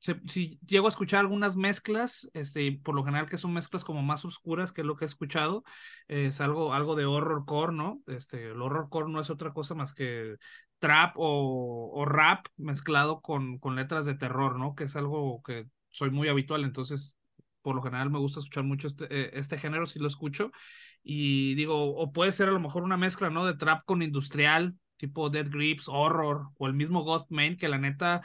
[0.00, 4.24] si llego a escuchar algunas mezclas, este, por lo general que son mezclas como más
[4.24, 5.62] oscuras, que es lo que he escuchado,
[6.08, 8.00] es algo, algo de horrorcore, ¿no?
[8.06, 10.36] Este, el horrorcore no es otra cosa más que
[10.78, 14.74] trap o, o rap mezclado con, con letras de terror, ¿no?
[14.74, 17.16] Que es algo que soy muy habitual, entonces
[17.62, 20.50] por lo general me gusta escuchar mucho este, eh, este género, si lo escucho,
[21.02, 23.44] y digo, o puede ser a lo mejor una mezcla, ¿no?
[23.44, 27.78] De trap con industrial, tipo Dead Grips, horror, o el mismo Ghost Main, que la
[27.78, 28.22] neta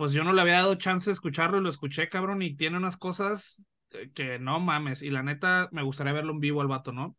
[0.00, 2.78] pues yo no le había dado chance de escucharlo y lo escuché, cabrón, y tiene
[2.78, 3.62] unas cosas
[4.14, 7.16] que no mames, y la neta me gustaría verlo en vivo al vato, ¿no?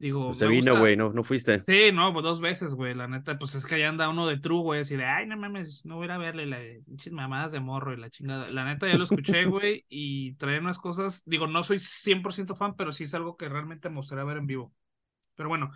[0.00, 1.62] Digo, pues se vino, güey, no, no fuiste.
[1.62, 4.36] Sí, no, pues dos veces, güey, la neta, pues es que allá anda uno de
[4.36, 7.60] true, güey, así de, ay, no mames, no voy a verle la pinches mamadas de
[7.60, 8.50] morro y la chingada.
[8.50, 12.74] La neta ya lo escuché, güey, y trae unas cosas, digo, no soy 100% fan,
[12.74, 14.74] pero sí es algo que realmente me gustaría ver en vivo.
[15.36, 15.70] Pero bueno,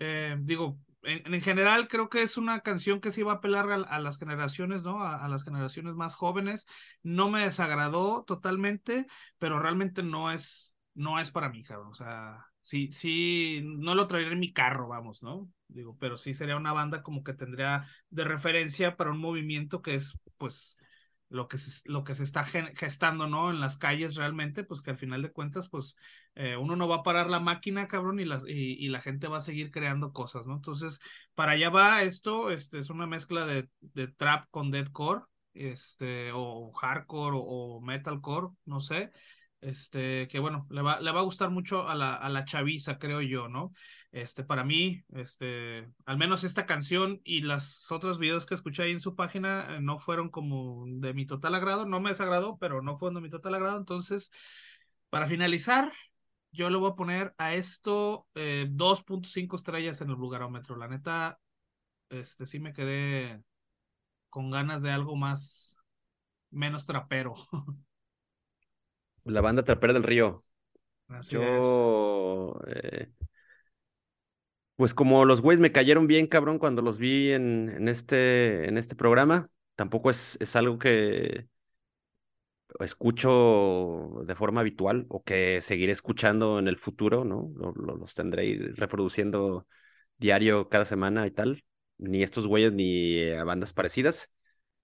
[0.00, 3.98] eh, digo, en, general creo que es una canción que sí va a apelar a,
[3.98, 5.04] las generaciones, ¿no?
[5.04, 6.66] A, las generaciones más jóvenes.
[7.02, 9.06] No me desagradó totalmente,
[9.38, 11.90] pero realmente no es, no es para mí, cabrón.
[11.90, 15.48] O sea, sí, sí, no lo traeré en mi carro, vamos, ¿no?
[15.68, 19.94] Digo, pero sí sería una banda como que tendría de referencia para un movimiento que
[19.96, 20.76] es, pues,
[21.34, 23.50] lo que se, lo que se está gestando, ¿no?
[23.50, 25.96] En las calles realmente, pues que al final de cuentas, pues
[26.36, 29.38] eh, uno no va a parar la máquina, cabrón, y, las, y, la gente va
[29.38, 30.54] a seguir creando cosas, ¿no?
[30.54, 31.00] Entonces,
[31.34, 35.22] para allá va esto, este es una mezcla de, de trap con deadcore,
[35.54, 39.10] este, o hardcore o, o metalcore, no sé,
[39.64, 42.98] este, que bueno, le va, le va a gustar mucho a la, a la chaviza,
[42.98, 43.72] creo yo, ¿no?
[44.12, 48.92] Este, para mí, este, al menos esta canción y las otros videos que escuché ahí
[48.92, 52.82] en su página eh, no fueron como de mi total agrado, no me desagradó, pero
[52.82, 54.30] no fueron de mi total agrado, entonces,
[55.08, 55.90] para finalizar,
[56.52, 61.40] yo le voy a poner a esto 2.5 eh, estrellas en el lugarómetro, la neta,
[62.10, 63.42] este, sí me quedé
[64.30, 65.78] con ganas de algo más,
[66.50, 67.34] menos trapero.
[69.24, 70.42] La banda Trapera del Río.
[71.28, 72.58] Yo.
[72.66, 73.08] Eh,
[74.76, 78.76] pues como los güeyes me cayeron bien, cabrón, cuando los vi en, en, este, en
[78.76, 81.48] este programa, tampoco es, es algo que
[82.80, 87.52] escucho de forma habitual o que seguiré escuchando en el futuro, ¿no?
[87.76, 89.66] los tendré reproduciendo
[90.18, 91.64] diario cada semana y tal.
[91.98, 94.32] Ni estos güeyes ni a bandas parecidas.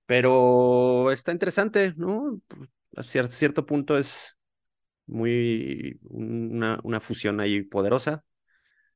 [0.07, 2.41] Pero está interesante, ¿no?
[2.97, 4.37] A cierto, punto es
[5.07, 8.25] muy una, una, fusión ahí poderosa.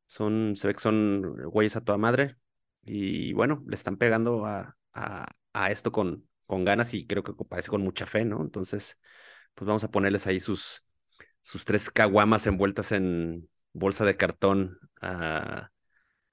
[0.06, 2.36] Son, se ve que son güeyes a toda madre.
[2.82, 7.32] Y bueno, le están pegando a, a, a, esto con, con ganas y creo que
[7.48, 8.42] parece con mucha fe, ¿no?
[8.42, 9.00] Entonces,
[9.54, 10.86] pues vamos a ponerles ahí sus,
[11.42, 15.70] sus tres caguamas envueltas en bolsa de cartón a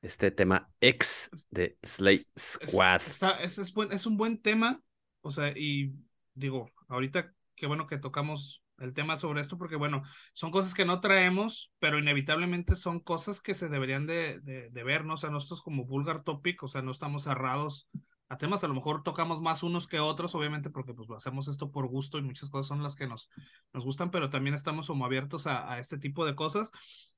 [0.02, 3.02] este tema ex de Slay Squad.
[3.42, 4.82] Es, es, es un buen tema,
[5.22, 5.94] o sea, y
[6.34, 10.02] digo, ahorita qué bueno que tocamos el tema sobre esto, porque bueno,
[10.34, 14.84] son cosas que no traemos, pero inevitablemente son cosas que se deberían de, de, de
[14.84, 15.14] ver, ¿no?
[15.14, 17.88] O sea, nosotros como vulgar topic, o sea, no estamos cerrados
[18.30, 21.70] a temas, a lo mejor tocamos más unos que otros, obviamente, porque pues hacemos esto
[21.70, 23.30] por gusto y muchas cosas son las que nos,
[23.74, 26.72] nos gustan, pero también estamos como abiertos a, a este tipo de cosas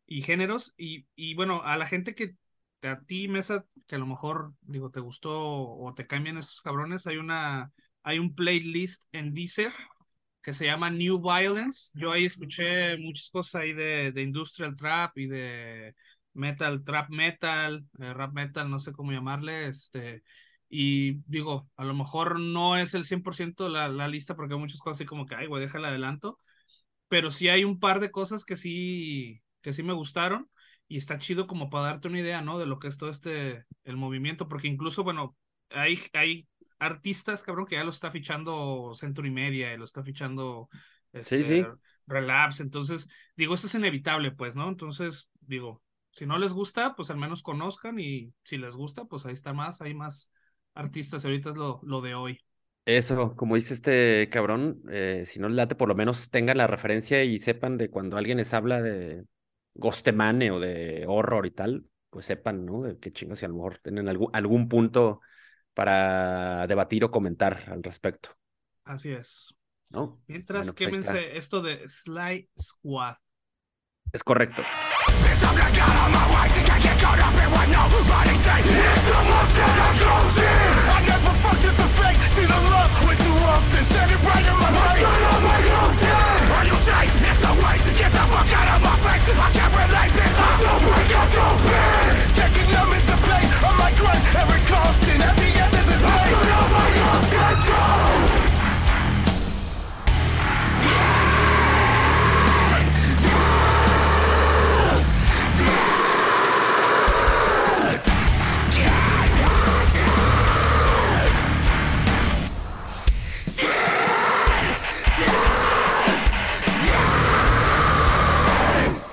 [0.06, 2.36] y géneros, y, y bueno, a la gente que
[2.82, 7.08] a ti, Mesa, que a lo mejor, digo, te gustó o te cambian esos cabrones,
[7.08, 7.72] hay una,
[8.04, 9.72] hay un playlist en Deezer
[10.44, 11.92] que se llama New Violence.
[11.96, 15.96] Yo ahí escuché muchas cosas ahí de, de industrial trap y de
[16.34, 20.24] metal, trap metal, eh, rap metal, no sé cómo llamarle, este,
[20.70, 24.80] y digo, a lo mejor no es el 100% la, la lista porque hay muchas
[24.82, 26.40] cosas así como que, ay, güey, déjale adelanto,
[27.08, 30.50] pero sí hay un par de cosas que sí, que sí me gustaron
[30.88, 32.60] y está chido como para darte una idea, ¿no?
[32.60, 35.36] De lo que es todo este, el movimiento, porque incluso, bueno,
[35.70, 36.48] hay, hay
[36.86, 40.70] artistas, cabrón, que ya lo está fichando Century Media y lo está fichando
[41.12, 41.68] este, sí, sí.
[42.08, 42.64] Relapse.
[42.64, 44.68] Entonces, digo, esto es inevitable, pues, ¿no?
[44.68, 49.26] Entonces, digo, si no les gusta, pues al menos conozcan y si les gusta, pues
[49.26, 50.32] ahí está más, hay más
[50.74, 51.26] artistas.
[51.26, 52.40] Ahorita es lo, lo de hoy.
[52.86, 56.68] Eso, como dice este cabrón, eh, si no les late, por lo menos tengan la
[56.68, 59.24] referencia y sepan de cuando alguien les habla de
[59.76, 62.82] Gostemane o de horror y tal, pues sepan, ¿no?
[62.82, 65.22] De qué chingos, si a lo mejor tienen algún, algún punto
[65.74, 68.30] para debatir o comentar al respecto.
[68.86, 69.56] Así es.
[69.90, 70.24] ¿No?
[70.28, 73.16] Mientras bueno, pues quémense esto de Sly Squad.
[74.12, 74.64] Es correcto.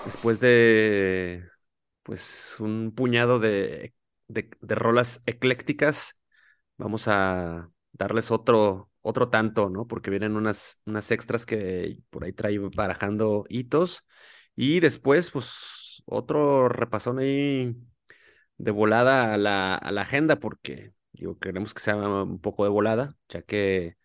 [0.05, 1.49] Después de
[2.03, 3.95] pues un puñado de,
[4.31, 6.21] de, de rolas eclécticas,
[6.79, 9.87] vamos a darles otro, otro tanto, ¿no?
[9.87, 14.07] Porque vienen unas, unas extras que por ahí trae barajando hitos.
[14.57, 17.77] Y después, pues, otro repasón ahí
[18.59, 22.71] de volada a la, a la agenda, porque digo, queremos que sea un poco de
[22.71, 23.97] volada, ya que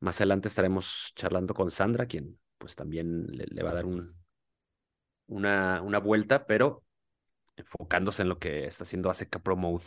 [0.00, 4.16] más adelante estaremos charlando con Sandra, quien pues también le, va a dar un,
[5.26, 6.84] una, una vuelta, pero
[7.56, 9.84] enfocándose en lo que está haciendo ACK Pro Mode.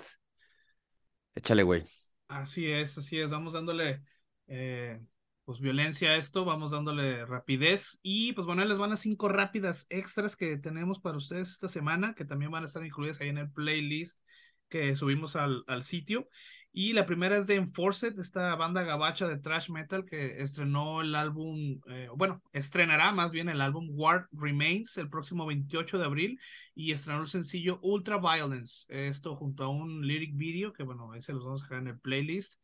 [1.35, 1.85] Échale, güey.
[2.27, 3.31] Así es, así es.
[3.31, 4.03] Vamos dándole
[4.47, 4.99] eh,
[5.45, 9.87] pues violencia a esto, vamos dándole rapidez y pues bueno, les van a cinco rápidas
[9.89, 13.39] extras que tenemos para ustedes esta semana, que también van a estar incluidas ahí en
[13.39, 14.19] el playlist
[14.67, 16.29] que subimos al, al sitio.
[16.71, 21.15] Y la primera es de Enforced, esta banda gabacha de thrash metal que estrenó el
[21.15, 26.39] álbum, eh, bueno, estrenará más bien el álbum War Remains el próximo 28 de abril
[26.75, 31.23] y estrenó el sencillo Ultra Violence, esto junto a un lyric video que bueno, ahí
[31.23, 32.61] se los vamos a dejar en el playlist.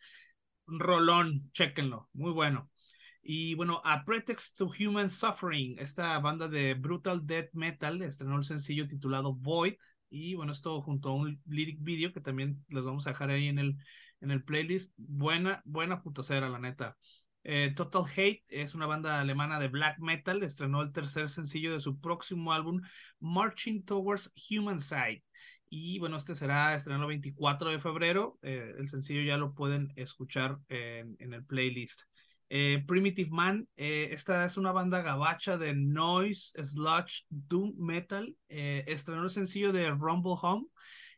[0.68, 2.70] Rolón, chequenlo, muy bueno.
[3.28, 8.44] Y bueno, A Pretext to Human Suffering, esta banda de brutal death metal estrenó el
[8.44, 9.74] sencillo titulado Void,
[10.10, 13.48] y bueno, esto junto a un lyric video que también les vamos a dejar ahí
[13.48, 13.78] en el,
[14.22, 14.94] en el playlist.
[14.98, 16.98] Buena, buena putacera, la neta.
[17.44, 20.44] Eh, Total Hate es una banda alemana de black metal.
[20.44, 22.82] Estrenó el tercer sencillo de su próximo álbum,
[23.20, 25.24] Marching Towards Human Side.
[25.70, 28.40] Y bueno, este será estrenado el 24 de febrero.
[28.42, 32.02] Eh, el sencillo ya lo pueden escuchar en, en el playlist.
[32.50, 38.36] Eh, Primitive Man, eh, esta es una banda gabacha de noise, sludge, doom metal.
[38.50, 40.68] Eh, estrenó el sencillo de Rumble Home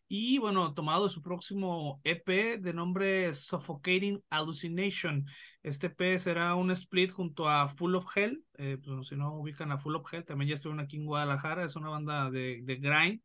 [0.08, 5.26] y bueno, tomado su próximo EP de nombre Suffocating Hallucination.
[5.64, 8.42] Este EP será un split junto a Full of Hell.
[8.56, 11.66] pues, si no ubican a Full of Hell, también ya estuvieron aquí en Guadalajara.
[11.66, 13.22] Es una banda de, de grind.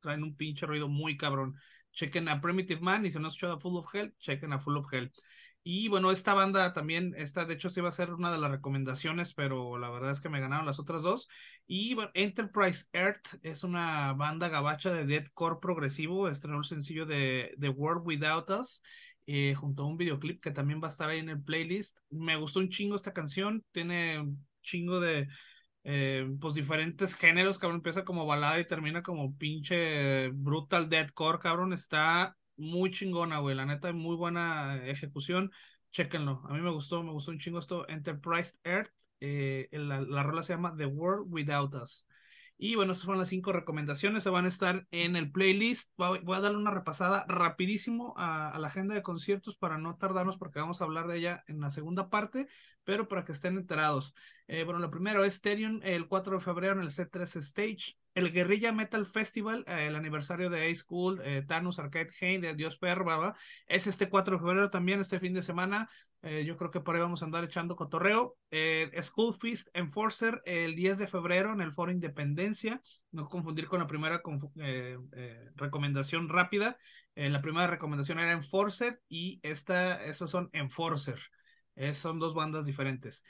[0.00, 1.54] Traen un pinche ruido muy cabrón.
[1.92, 4.58] Chequen a Primitive Man y si no han escuchado a Full of Hell, chequen a
[4.58, 5.12] Full of Hell.
[5.62, 8.50] Y bueno, esta banda también, esta de hecho sí va a ser una de las
[8.50, 11.28] recomendaciones, pero la verdad es que me ganaron las otras dos.
[11.66, 17.54] Y bueno, Enterprise Earth es una banda gabacha de deathcore progresivo, estrenó el sencillo de
[17.60, 18.82] The World Without Us.
[19.30, 21.98] Eh, junto a un videoclip que también va a estar ahí en el playlist.
[22.08, 25.28] Me gustó un chingo esta canción, tiene un chingo de
[25.84, 31.74] eh, pues diferentes géneros, cabrón, empieza como balada y termina como pinche brutal deathcore, cabrón,
[31.74, 33.56] está muy chingona, güey.
[33.56, 35.50] La neta, muy buena ejecución.
[35.92, 36.42] Chéquenlo.
[36.48, 37.88] A mí me gustó, me gustó un chingo esto.
[37.88, 38.92] Enterprise Earth.
[39.20, 42.06] Eh, la, la rola se llama The World Without Us.
[42.60, 45.92] Y bueno, esas fueron las cinco recomendaciones, se van a estar en el playlist.
[45.96, 50.58] Voy, a darle una repasada rapidísimo a, la agenda de conciertos para no tardarnos porque
[50.58, 52.48] vamos a hablar de ella en la segunda parte,
[52.82, 54.12] pero para que estén enterados.
[54.48, 57.96] Eh, bueno, lo primero es Therion el 4 de febrero en el C3 Stage.
[58.18, 62.76] El Guerrilla Metal Festival, eh, el aniversario de A-School, eh, Thanos, Arcade Hain, de Dios
[62.76, 63.32] Perro,
[63.68, 65.88] es este 4 de febrero también, este fin de semana.
[66.22, 68.36] Eh, yo creo que por ahí vamos a andar echando cotorreo.
[68.50, 72.82] Eh, School Feast Enforcer el 10 de febrero en el Foro Independencia.
[73.12, 74.20] No confundir con la primera
[75.54, 76.76] recomendación rápida.
[77.14, 81.20] la primera recomendación era Enforcer y esta, estos son Enforcer.
[81.92, 83.22] son dos bandas diferentes.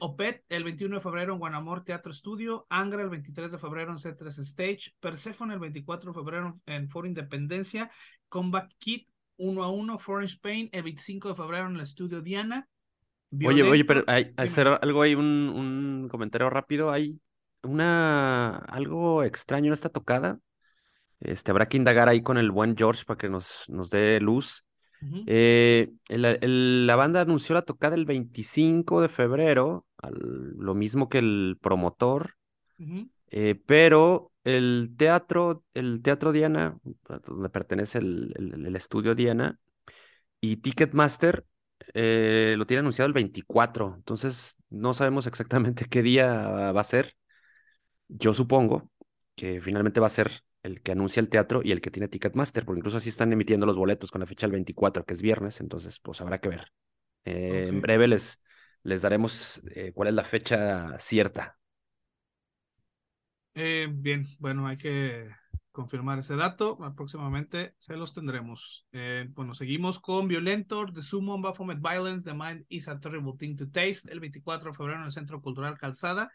[0.00, 3.98] Opet el 21 de febrero en Guanamor Teatro Estudio, Angra el 23 de febrero en
[3.98, 7.90] C3 Stage, Persephone el 24 de febrero en Foro Independencia,
[8.28, 9.08] Combat Kit
[9.40, 12.68] 1 a 1, Foreign Spain, el 25 de febrero en el estudio Diana.
[13.44, 16.92] oye, oye, pero hay, hacer algo ahí, un, un, comentario rápido.
[16.92, 17.18] Hay
[17.62, 20.38] una algo extraño en esta tocada.
[21.20, 24.66] Este, habrá que indagar ahí con el buen George para que nos, nos dé luz.
[25.26, 30.14] Eh, el, el, la banda anunció la tocada el 25 de febrero, al,
[30.56, 32.34] lo mismo que el promotor,
[32.78, 33.10] uh -huh.
[33.30, 36.78] eh, pero el teatro, el teatro Diana,
[37.26, 39.58] donde pertenece el, el, el estudio Diana,
[40.40, 41.44] y Ticketmaster
[41.94, 47.16] eh, lo tiene anunciado el 24, entonces no sabemos exactamente qué día va a ser.
[48.08, 48.90] Yo supongo
[49.34, 50.30] que finalmente va a ser
[50.62, 53.66] el que anuncia el teatro y el que tiene Ticketmaster, porque incluso así están emitiendo
[53.66, 56.72] los boletos con la fecha del 24, que es viernes, entonces pues habrá que ver.
[57.24, 57.68] Eh, okay.
[57.68, 58.42] En breve les,
[58.82, 61.60] les daremos eh, cuál es la fecha cierta
[63.54, 65.28] Eh, bien, bueno, hay que
[65.72, 66.78] confirmar ese dato.
[66.96, 68.86] Próximamente se los tendremos.
[68.92, 73.56] Eh, bueno, seguimos con Violentor, The Summon, Baphomet Violence, The Mind is a Terrible Thing
[73.56, 76.30] to Taste, el 24 de febrero en el Centro Cultural Calzada.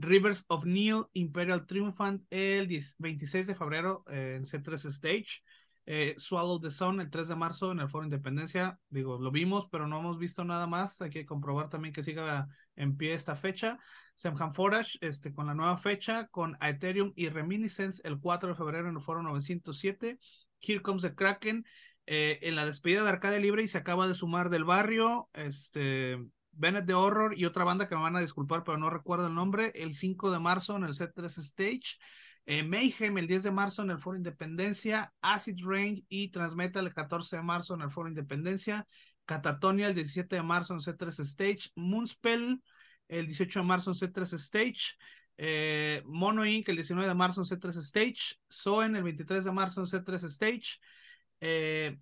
[0.00, 5.42] Rivers of Neil, Imperial Triumphant, el 26 de febrero eh, en C3 Stage.
[5.86, 8.78] Eh, Swallow the Sun el 3 de marzo en el Foro Independencia.
[8.88, 11.00] Digo, lo vimos, pero no hemos visto nada más.
[11.02, 13.78] Hay que comprobar también que siga en pie esta fecha.
[14.14, 18.88] Semham Forage, este, con la nueva fecha, con Ethereum y Reminiscence el 4 de febrero
[18.88, 20.18] en el Foro 907.
[20.60, 21.64] Here Comes the Kraken.
[22.06, 26.18] Eh, en la despedida de Arcade Libre y se acaba de sumar del barrio, este,
[26.60, 29.34] Bennett de Horror y otra banda que me van a disculpar, pero no recuerdo el
[29.34, 31.98] nombre, el 5 de marzo en el C3 Stage.
[32.46, 36.94] Eh, Mayhem el 10 de marzo en el Foro Independencia, Acid Rain y Transmetal el
[36.94, 38.86] 14 de marzo en el Foro Independencia,
[39.24, 42.62] Catatonia el 17 de marzo en C3 Stage, Moonspell
[43.08, 44.96] el 18 de marzo en C3 Stage,
[45.38, 46.68] eh, Mono Inc.
[46.68, 50.78] el 19 de marzo en C3 Stage, Soen el 23 de marzo en C3 Stage,
[51.40, 51.98] eh,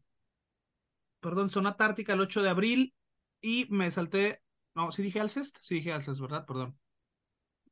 [1.20, 2.94] perdón, Sonata Ártica el 8 de abril
[3.40, 4.42] y me salté,
[4.78, 6.46] no, sí dije Alcest, sí dije Alcest, ¿verdad?
[6.46, 6.78] Perdón.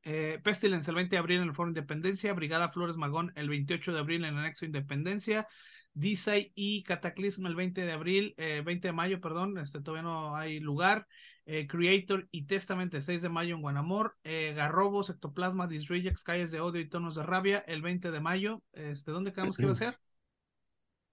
[0.03, 3.93] Eh, Pestilence el 20 de abril en el Foro Independencia, Brigada Flores Magón el 28
[3.93, 5.47] de abril en el Anexo Independencia,
[5.93, 10.35] Disay y Cataclysm el 20 de abril, 20 eh, de mayo, perdón, este todavía no
[10.35, 11.07] hay lugar,
[11.45, 16.59] eh, Creator y Testament el 6 de mayo en Guanamor, Garrobos, Ectoplasma, Disrejects, Calles de
[16.59, 19.75] Odio y Tonos de Rabia el 20 de mayo, este, ¿dónde quedamos que iba a
[19.75, 19.97] ser?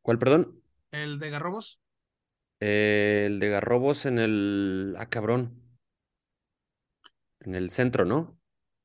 [0.03, 0.61] ¿Cuál, perdón?
[0.91, 1.81] El de Garrobos.
[2.59, 5.64] el de Garrobos en el, ah, cabrón,
[7.45, 8.39] en el centro, ¿no?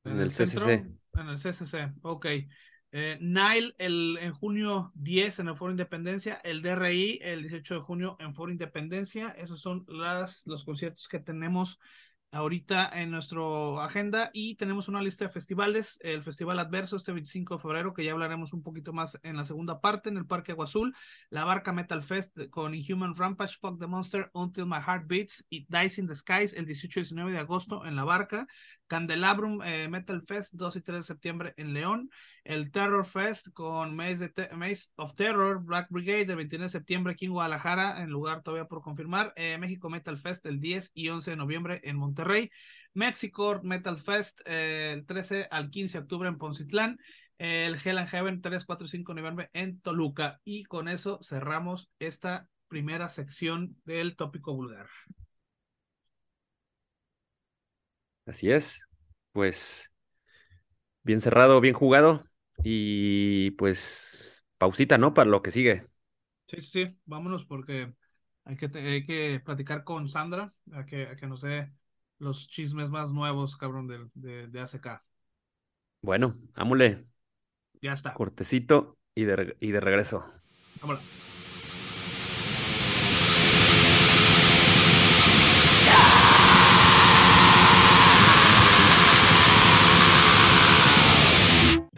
[0.04, 0.86] En, el, CCC.
[1.14, 2.26] En el CCC, ok.
[2.92, 7.80] Eh, Nile el, en junio 10 en el Foro Independencia, el DRI el 18 de
[7.80, 9.28] junio en Foro Independencia.
[9.30, 11.78] Esos son las, los conciertos que tenemos
[12.32, 13.40] ahorita en nuestra
[13.84, 18.04] agenda y tenemos una lista de festivales, el Festival Adverso este 25 de febrero, que
[18.04, 20.94] ya hablaremos un poquito más en la segunda parte, en el Parque Agua Azul,
[21.28, 25.66] la Barca Metal Fest con Inhuman Rampage, Fuck the Monster, Until My Heart Beats y
[25.68, 28.46] Dice in the Skies el 18 y 19 de agosto en la Barca,
[28.90, 32.10] Candelabrum eh, Metal Fest 2 y 3 de septiembre en León,
[32.42, 34.32] el Terror Fest con Maze,
[34.96, 38.82] of Terror, Black Brigade el 29 de septiembre aquí en Guadalajara, en lugar todavía por
[38.82, 42.50] confirmar, eh, México Metal Fest el 10 y 11 de noviembre en Monterrey,
[42.92, 46.98] México Metal Fest eh, el 13 al 15 de octubre en Poncitlán,
[47.38, 50.40] el Hell and Heaven 3, 4 y 5 de noviembre en Toluca.
[50.44, 54.88] Y con eso cerramos esta primera sección del tópico vulgar.
[58.30, 58.88] Así es.
[59.32, 59.90] Pues
[61.02, 62.24] bien cerrado, bien jugado.
[62.62, 65.14] Y pues pausita, ¿no?
[65.14, 65.84] Para lo que sigue.
[66.46, 66.98] Sí, sí, sí.
[67.06, 67.94] Vámonos porque
[68.44, 71.72] hay que, hay que platicar con Sandra a que, a que nos dé
[72.18, 75.02] los chismes más nuevos, cabrón, de, de, de ACK.
[76.02, 77.06] Bueno, ámule.
[77.82, 78.18] Ya está.
[78.18, 80.24] Cortecito y de, y de regreso.
[80.80, 81.04] Vámonos.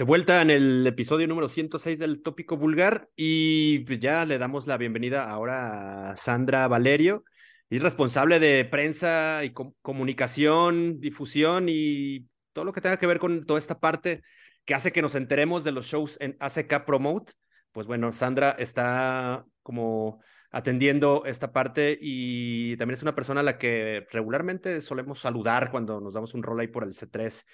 [0.03, 4.67] De vuelta en el episodio número 106 del Tópico Vulgar y pues ya le damos
[4.67, 7.23] la bienvenida ahora a Sandra Valerio,
[7.71, 13.61] responsable de prensa y comunicación, difusión y todo lo que tenga que ver con toda
[13.61, 14.23] esta parte
[14.65, 17.35] que hace que nos enteremos de los shows en ACK Promote.
[17.71, 23.57] Pues bueno, Sandra está como atendiendo esta parte y también es una persona a la
[23.57, 27.45] que regularmente solemos saludar cuando nos damos un rol ahí por el C3.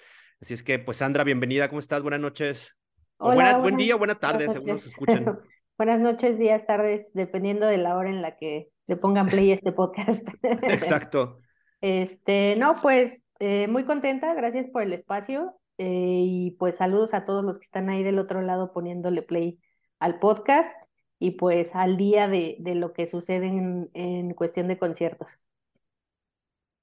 [0.41, 2.01] Así es que, pues Sandra, bienvenida, ¿cómo estás?
[2.01, 2.73] Buenas noches.
[3.17, 5.25] Hola, buen día, buena tarde, según nos escuchan.
[5.77, 9.73] buenas noches, días, tardes, dependiendo de la hora en la que le pongan play este
[9.73, 10.27] podcast.
[10.63, 11.39] Exacto.
[11.81, 17.23] Este, no, pues eh, muy contenta, gracias por el espacio eh, y pues saludos a
[17.23, 19.61] todos los que están ahí del otro lado poniéndole play
[19.97, 20.75] al podcast
[21.19, 25.29] y pues al día de, de lo que sucede en, en cuestión de conciertos.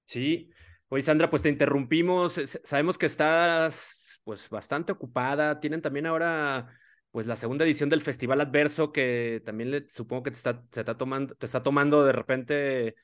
[0.07, 0.51] Sí,
[0.89, 2.41] Oye, Sandra, pues te interrumpimos.
[2.65, 5.61] Sabemos que estás pues bastante ocupada.
[5.61, 6.69] Tienen también ahora
[7.11, 10.81] pues la segunda edición del Festival Adverso que también le, supongo que te está, se
[10.81, 12.95] está tomando, te está tomando de repente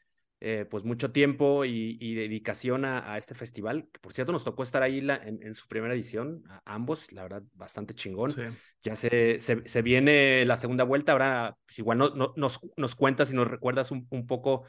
[0.44, 3.88] eh, pues mucho tiempo y, dedicación a, este festival.
[3.92, 7.22] Que por cierto nos tocó estar ahí la, en, su primera edición, a ambos, la
[7.22, 8.34] verdad, bastante chingón.
[8.82, 11.12] Ya se, se, viene la segunda vuelta.
[11.12, 14.64] Ahora, pues igual no, no, nos, nos cuentas y nos recuerdas un, un poco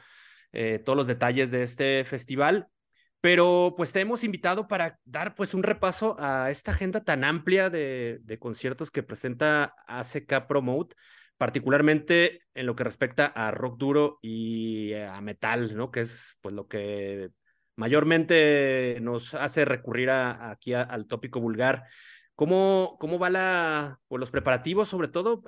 [0.52, 2.68] eh, todos los detalles de este festival.
[3.24, 7.70] Pero pues te hemos invitado para dar pues un repaso a esta agenda tan amplia
[7.70, 10.94] de, conciertos que presenta ACK Promote,
[11.38, 15.90] particularmente en lo que respecta a rock duro y a metal, ¿no?
[15.90, 17.30] Que es pues lo que
[17.76, 21.84] mayormente nos hace recurrir aquí al tópico vulgar.
[22.34, 25.42] ¿Cómo, cómo va pues los preparativos, sobre todo,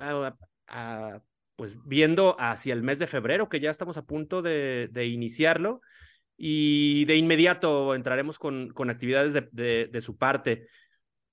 [1.55, 5.81] pues viendo hacia el mes de febrero, que ya estamos a punto de iniciarlo?
[6.37, 10.67] Y de inmediato entraremos con, con actividades de, de, su parte.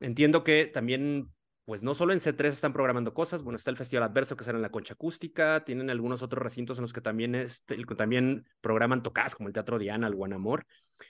[0.01, 1.31] Entiendo que también,
[1.67, 4.57] pues no solo en C3 están programando cosas, bueno, está el Festival Adverso que será
[4.57, 9.03] en la Concha Acústica, tienen algunos otros recintos en los que también, este, también programan
[9.03, 10.67] tocadas, como el Teatro Diana, el Guanamor.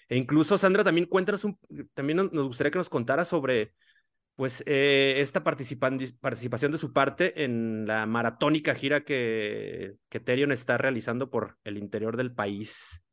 [0.09, 1.59] E incluso, Sandra, también cuéntanos, un,
[1.95, 3.74] también nos gustaría que nos contara sobre
[4.36, 10.76] pues eh, esta participación de su parte en la maratónica gira que, que Terion está
[10.76, 13.04] realizando por el interior del país.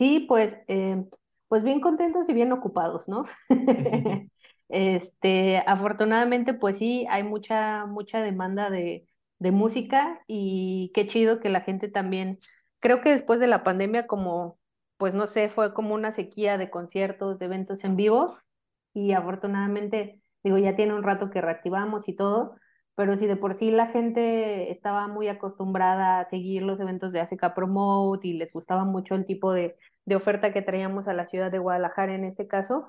[0.00, 1.04] Sí, pues, eh,
[1.48, 3.24] pues bien contentos y bien ocupados, ¿no?
[4.70, 9.06] este, afortunadamente, pues sí, hay mucha, mucha demanda de,
[9.38, 12.38] de música y qué chido que la gente también,
[12.80, 14.58] creo que después de la pandemia, como,
[14.96, 18.38] pues no sé, fue como una sequía de conciertos, de eventos en vivo
[18.94, 22.56] y afortunadamente, digo, ya tiene un rato que reactivamos y todo,
[23.00, 27.20] pero si de por sí la gente estaba muy acostumbrada a seguir los eventos de
[27.20, 31.24] ACK Promote y les gustaba mucho el tipo de, de oferta que traíamos a la
[31.24, 32.88] ciudad de Guadalajara en este caso,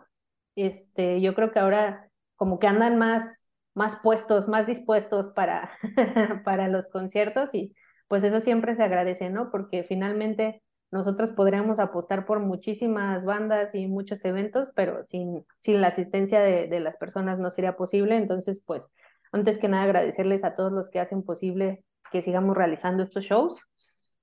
[0.57, 5.72] este, yo creo que ahora como que andan más, más puestos, más dispuestos para,
[6.43, 7.74] para los conciertos y
[8.09, 9.49] pues eso siempre se agradece, ¿no?
[9.49, 15.88] Porque finalmente nosotros podríamos apostar por muchísimas bandas y muchos eventos, pero sin, sin la
[15.88, 18.18] asistencia de, de las personas no sería posible.
[18.18, 18.89] Entonces, pues,
[19.32, 23.60] antes que nada, agradecerles a todos los que hacen posible que sigamos realizando estos shows.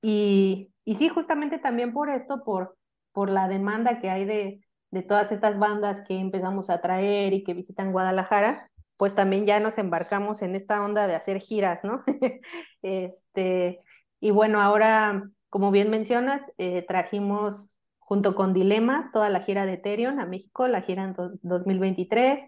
[0.02, 2.76] Y, y sí, justamente también por esto, por,
[3.12, 7.44] por la demanda que hay de, de todas estas bandas que empezamos a traer y
[7.44, 12.02] que visitan Guadalajara, pues también ya nos embarcamos en esta onda de hacer giras, ¿no?
[12.82, 13.78] este,
[14.20, 19.74] y bueno, ahora como bien mencionas, eh, trajimos junto con Dilema toda la gira de
[19.74, 22.40] Ethereum a México, la gira en 2023.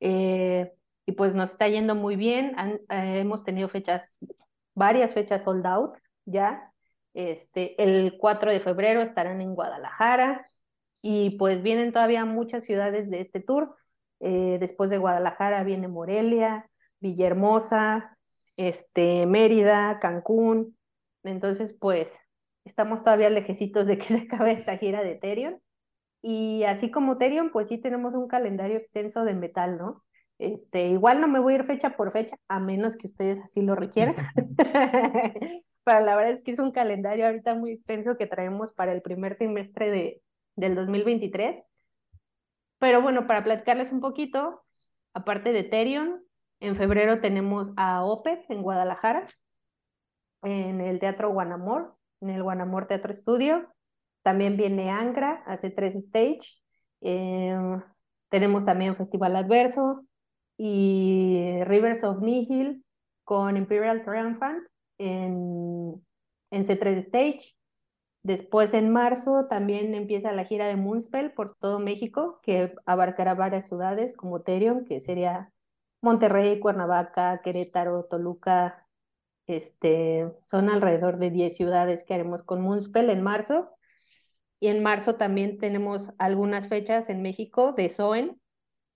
[0.00, 0.72] Eh,
[1.10, 2.54] y pues nos está yendo muy bien.
[2.88, 4.18] Eh, hemos tenido fechas,
[4.74, 6.72] varias fechas sold out ya.
[7.14, 10.46] Este, el 4 de febrero estarán en Guadalajara
[11.02, 13.76] y pues vienen todavía muchas ciudades de este tour.
[14.20, 18.16] después de Guadalajara viene Morelia, Villahermosa,
[18.56, 20.76] este, Mérida, Cancún.
[21.24, 22.18] Entonces, pues
[22.64, 25.58] estamos todavía lejecitos de que se acabe esta gira de Ethereum.
[26.22, 30.04] Y así como Ethereum, pues sí tenemos un calendario extenso de metal, ¿no?
[30.40, 33.60] Este, igual no me voy a ir fecha por fecha, a menos que ustedes así
[33.60, 34.14] lo requieran.
[35.84, 39.02] para la verdad es que es un calendario ahorita muy extenso que traemos para el
[39.02, 40.22] primer trimestre de,
[40.56, 41.62] del 2023.
[42.78, 44.64] Pero bueno, para platicarles un poquito,
[45.12, 46.22] aparte de Ethereum,
[46.60, 49.26] en febrero tenemos a OPEC en Guadalajara,
[50.42, 53.68] en el Teatro Guanamor, en el Guanamor Teatro Estudio.
[54.22, 56.62] También viene Angra, hace tres stage.
[57.02, 57.82] Em,
[58.30, 60.06] tenemos también Festival Adverso
[60.62, 62.84] y Rivers of Nihil
[63.24, 64.62] con Imperial Triumphant
[64.98, 66.04] en,
[66.50, 67.54] en C3 Stage.
[68.22, 73.68] Después en marzo también empieza la gira de Moonspell por todo México, que abarcará varias
[73.68, 75.50] ciudades como Terion, que sería
[76.02, 78.86] Monterrey, Cuernavaca, Querétaro, Toluca,
[79.46, 83.70] este, son alrededor de 10 ciudades que haremos con Moonspell en marzo.
[84.60, 88.38] Y en marzo también tenemos algunas fechas en México de Soen,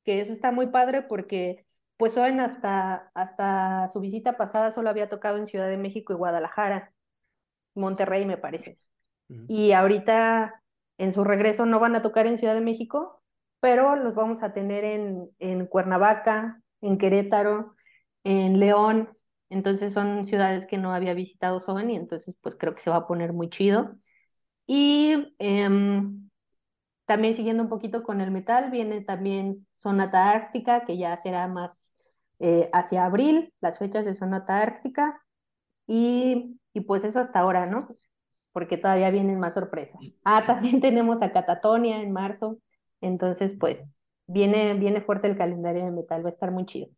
[0.05, 5.09] que eso está muy padre porque pues Soen hasta, hasta su visita pasada solo había
[5.09, 6.93] tocado en Ciudad de México y Guadalajara,
[7.75, 8.79] Monterrey me parece.
[9.49, 10.63] Y ahorita
[10.99, 13.23] en su regreso no van a tocar en Ciudad de México,
[13.61, 17.75] pero los vamos a tener en, en Cuernavaca, en Querétaro,
[18.23, 19.09] en León,
[19.51, 23.07] entonces son ciudades que no había visitado y entonces pues creo que se va a
[23.07, 23.95] poner muy chido.
[24.67, 26.29] Y em,
[27.07, 31.95] también siguiendo un poquito con el metal, viene también Sonata Ártica, que ya será más
[32.39, 35.21] eh, hacia abril, las fechas de Sonata Ártica.
[35.87, 37.89] Y, y pues eso hasta ahora, ¿no?
[38.53, 40.01] Porque todavía vienen más sorpresas.
[40.25, 42.59] Ah, también tenemos a Catatonia en marzo.
[43.01, 43.87] Entonces, pues
[44.27, 46.89] viene, viene fuerte el calendario de metal, va a estar muy chido.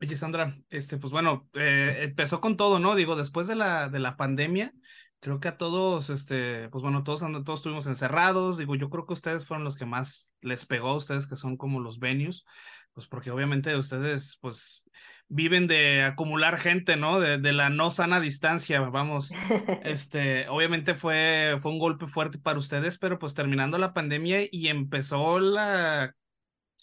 [0.00, 2.96] Oye, Sandra, este, pues bueno, eh, empezó con todo, ¿no?
[2.96, 4.74] Digo, después de la, de la pandemia,
[5.22, 8.58] creo que a todos, este, pues bueno, todos, todos estuvimos encerrados.
[8.58, 11.56] Digo, yo creo que ustedes fueron los que más les pegó a ustedes, que son
[11.56, 12.44] como los venues,
[12.92, 14.84] pues porque obviamente ustedes, pues,
[15.28, 17.20] viven de acumular gente, ¿no?
[17.20, 19.30] De, de la no sana distancia, vamos.
[19.84, 24.68] Este, obviamente fue, fue un golpe fuerte para ustedes, pero pues terminando la pandemia y
[24.68, 26.16] empezó la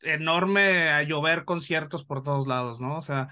[0.02, 2.98] enorme a llover conciertos por todos lados, ¿no?
[2.98, 3.28] O sea,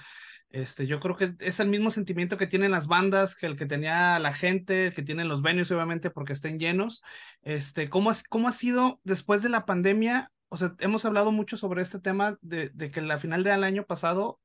[0.58, 3.66] este, yo creo que es el mismo sentimiento que tienen las bandas, que el que
[3.66, 7.02] tenía la gente, que tienen los venues, obviamente, porque estén llenos.
[7.42, 11.82] Este, ¿cómo, cómo ha sido después de la pandemia o sea, hemos hablado mucho sobre
[11.82, 14.40] este tema de, de que la final del año pasado,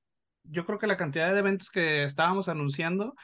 [0.45, 3.15] yo creo que la cantidad de eventos que estábamos anunciando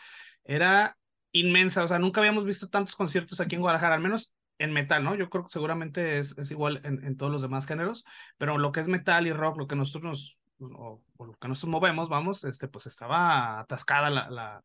[0.44, 0.96] era
[1.32, 5.04] inmensa, o sea, nunca habíamos visto tantos conciertos aquí en Guadalajara, al menos en metal,
[5.04, 5.14] ¿no?
[5.14, 8.04] Yo creo que seguramente es, es igual en, en, todos los demás géneros,
[8.38, 11.48] pero lo que es metal y rock, lo que nosotros nos, o, o lo que
[11.48, 14.62] nosotros movemos, vamos, este, pues estaba atascada la, la,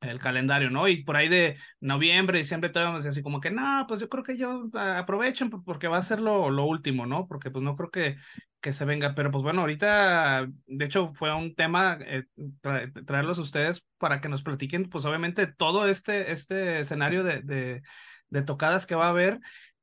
[0.00, 0.88] el calendario, ¿no?
[0.88, 4.36] Y por ahí de noviembre, diciembre, todo así como que, no, pues yo creo que
[4.36, 7.26] yo aprovechen porque va a ser lo, lo último, ¿no?
[7.26, 8.16] Porque pues no creo que,
[8.60, 12.24] que se venga, pero pues bueno, ahorita, de hecho, fue un tema eh,
[12.62, 17.42] tra traerlos a ustedes para que nos platiquen, pues obviamente todo este, este escenario de,
[17.42, 17.82] de,
[18.28, 19.38] de tocadas que va a haber.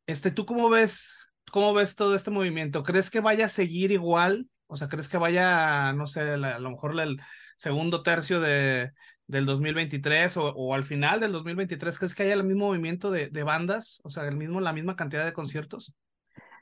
[0.08, 1.16] Este, ¿tú cómo ves,
[1.52, 2.84] cómo ves todo este movimiento?
[2.84, 4.48] ¿Crees que vaya a seguir igual?
[4.68, 7.18] O sea, ¿crees que vaya, no sé, la, a lo mejor el
[7.56, 8.92] segundo tercio de,
[9.28, 13.28] del 2023 o, o, al final del 2023, ¿crees que haya el mismo movimiento de,
[13.28, 14.00] de, bandas?
[14.04, 15.94] O sea, el mismo, la misma cantidad de conciertos.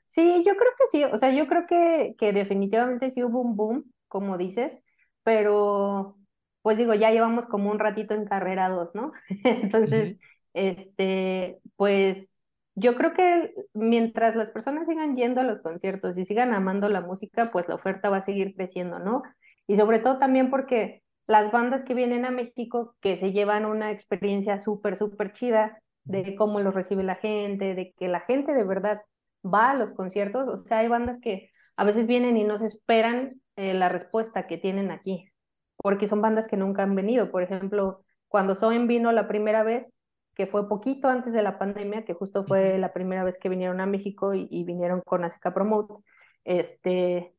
[0.03, 1.03] Sí, yo creo que sí.
[1.03, 4.83] O sea, yo creo que, que definitivamente sí hubo un boom, como dices,
[5.23, 6.17] pero
[6.61, 9.11] pues digo, ya llevamos como un ratito encarrerados, ¿no?
[9.43, 10.19] Entonces, uh -huh.
[10.53, 12.44] este, pues
[12.75, 17.01] yo creo que mientras las personas sigan yendo a los conciertos y sigan amando la
[17.01, 19.23] música, pues la oferta va a seguir creciendo, ¿no?
[19.65, 23.91] Y sobre todo también porque las bandas que vienen a México, que se llevan una
[23.91, 28.63] experiencia súper, súper chida de cómo los recibe la gente, de que la gente de
[28.63, 29.01] verdad
[29.43, 32.67] va a los conciertos, o sea, hay bandas que a veces vienen y no se
[32.67, 35.31] esperan eh, la respuesta que tienen aquí,
[35.77, 37.31] porque son bandas que nunca han venido.
[37.31, 39.91] Por ejemplo, cuando Soen vino la primera vez,
[40.35, 43.79] que fue poquito antes de la pandemia, que justo fue la primera vez que vinieron
[43.79, 45.95] a México y, y vinieron con ASK Promote,
[46.43, 47.35] este,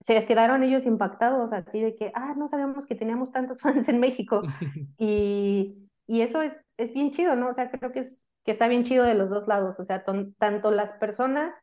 [0.00, 4.00] se quedaron ellos impactados, así de que, ah, no sabíamos que teníamos tantos fans en
[4.00, 4.42] México.
[4.98, 7.48] y, y eso es, es bien chido, ¿no?
[7.48, 9.78] O sea, creo que, es, que está bien chido de los dos lados.
[9.78, 11.54] O sea, tanto las personas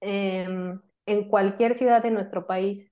[0.00, 0.46] eh,
[1.06, 2.90] en cualquier ciudad de nuestro país,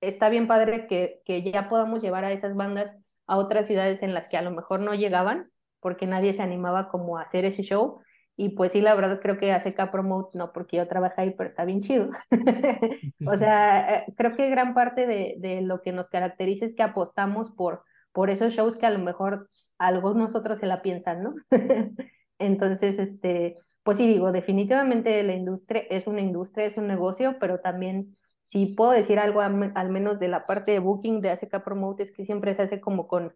[0.00, 2.96] está bien padre que, que ya podamos llevar a esas bandas
[3.26, 5.50] a otras ciudades en las que a lo mejor no llegaban,
[5.80, 8.00] porque nadie se animaba como a hacer ese show.
[8.36, 11.46] Y pues sí, la verdad creo que ACK Promote, no porque yo trabajé ahí, pero
[11.48, 12.10] está bien chido.
[13.26, 16.82] o sea, eh, creo que gran parte de, de, lo que nos caracteriza es que
[16.82, 21.34] apostamos por, por esos shows que a lo mejor algunos nosotros se la piensan, ¿no?
[22.38, 27.60] Entonces, este, pues sí digo, definitivamente la industria es una industria, es un negocio, pero
[27.60, 32.02] también si puedo decir algo al menos de la parte de booking de ACK Promote
[32.02, 33.34] es que siempre se hace como con,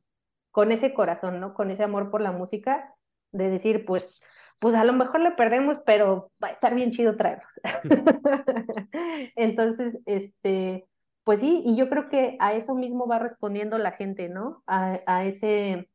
[0.55, 1.53] con ese corazón, ¿no?
[1.53, 2.95] Con ese amor por la música
[3.33, 4.23] de decir, pues,
[4.61, 7.61] pues a lo mejor le perdemos, pero va a estar bien chido traerlos.
[9.35, 10.87] Entonces, este,
[11.25, 14.63] pues sí, y yo creo que a eso mismo va respondiendo la gente, ¿no?
[14.69, 15.91] A, a, ese,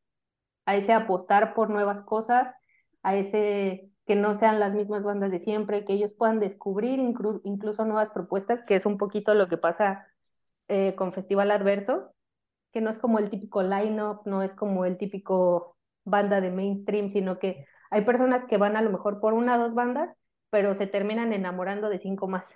[0.65, 2.53] a ese apostar por nuevas cosas,
[3.01, 7.39] a ese que no sean las mismas bandas de siempre, que ellos puedan descubrir inclu
[7.45, 10.05] incluso nuevas propuestas, que es un poquito lo que pasa
[10.67, 12.13] eh, con Festival Adverso,
[12.71, 17.09] que no es como el típico line-up, no es como el típico banda de mainstream,
[17.09, 20.13] sino que hay personas que van a lo mejor por una o dos bandas,
[20.49, 22.49] pero se terminan enamorando de cinco más.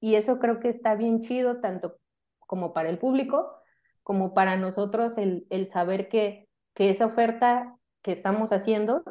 [0.00, 1.96] Y eso creo que está bien chido, tanto
[2.38, 3.56] como para el público,
[4.02, 9.02] como para nosotros el, el saber que, que esa oferta que estamos haciendo,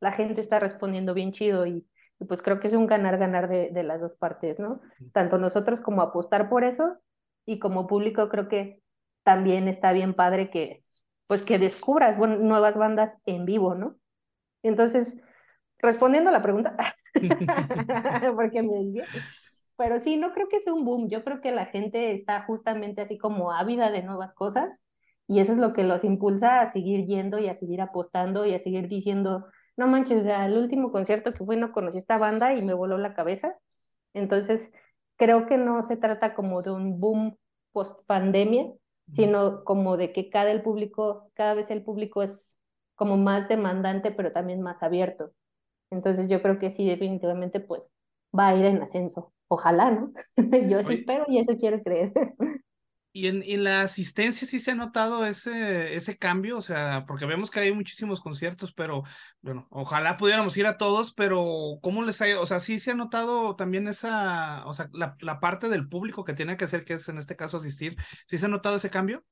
[0.00, 1.86] la gente está respondiendo bien chido y,
[2.18, 4.80] y pues creo que es un ganar-ganar de, de las dos partes, ¿no?
[5.12, 6.96] Tanto nosotros como apostar por eso
[7.44, 8.82] y como público creo que
[9.28, 10.80] también está bien padre que,
[11.26, 13.96] pues que descubras nuevas bandas en vivo, ¿no?
[14.62, 15.20] Entonces,
[15.80, 16.74] respondiendo a la pregunta,
[18.34, 19.04] porque me desvié,
[19.76, 23.02] pero sí, no creo que sea un boom, yo creo que la gente está justamente
[23.02, 24.82] así como ávida de nuevas cosas
[25.26, 28.54] y eso es lo que los impulsa a seguir yendo y a seguir apostando y
[28.54, 29.44] a seguir diciendo,
[29.76, 32.96] no manches, o el último concierto que fui no conocí esta banda y me voló
[32.96, 33.58] la cabeza.
[34.14, 34.72] Entonces,
[35.16, 37.36] creo que no se trata como de un boom
[37.72, 38.72] post pandemia,
[39.10, 42.58] sino como de que cada el público, cada vez el público es
[42.94, 45.32] como más demandante, pero también más abierto.
[45.90, 47.90] Entonces yo creo que sí, definitivamente, pues
[48.36, 49.32] va a ir en ascenso.
[49.48, 50.12] Ojalá, ¿no?
[50.68, 52.12] yo sí espero y eso quiero creer.
[53.12, 57.26] Y en, en, la asistencia sí se ha notado ese, ese cambio, o sea, porque
[57.26, 59.02] vemos que hay muchísimos conciertos, pero
[59.40, 62.94] bueno, ojalá pudiéramos ir a todos, pero ¿cómo les ha, o sea, sí se ha
[62.94, 66.94] notado también esa, o sea, la, la parte del público que tiene que hacer, que
[66.94, 67.96] es en este caso asistir,
[68.26, 69.24] ¿sí se ha notado ese cambio?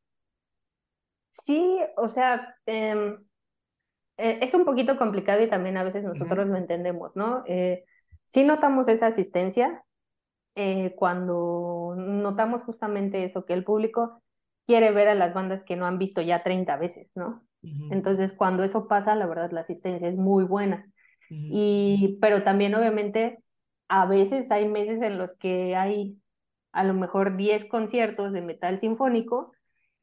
[1.31, 3.15] Sí, o sea, eh,
[4.17, 6.53] eh, es un poquito complicado y también a veces nosotros uh -huh.
[6.53, 7.45] lo entendemos, ¿no?
[7.47, 7.85] Eh,
[8.25, 9.85] sí notamos esa asistencia,
[10.57, 14.23] eh, cuando notamos justamente eso, que el público
[14.67, 17.45] quiere ver a las bandas que no han visto ya 30 veces, ¿no?
[17.63, 17.93] Uh -huh.
[17.93, 20.87] Entonces, cuando eso pasa, la verdad, la asistencia es muy buena.
[21.31, 21.49] Uh -huh.
[21.53, 23.39] y, pero también, obviamente,
[23.89, 26.19] a veces hay meses en los que hay
[26.73, 29.53] a lo mejor 10 conciertos de metal sinfónico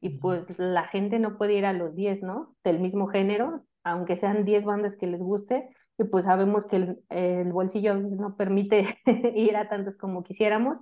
[0.00, 2.56] y pues la gente no puede ir a los 10, ¿no?
[2.64, 7.52] Del mismo género, aunque sean 10 bandas que les guste, y pues sabemos que el,
[7.52, 8.98] bolsillo a veces no permite
[9.34, 10.78] ir a tantos como quisiéramos,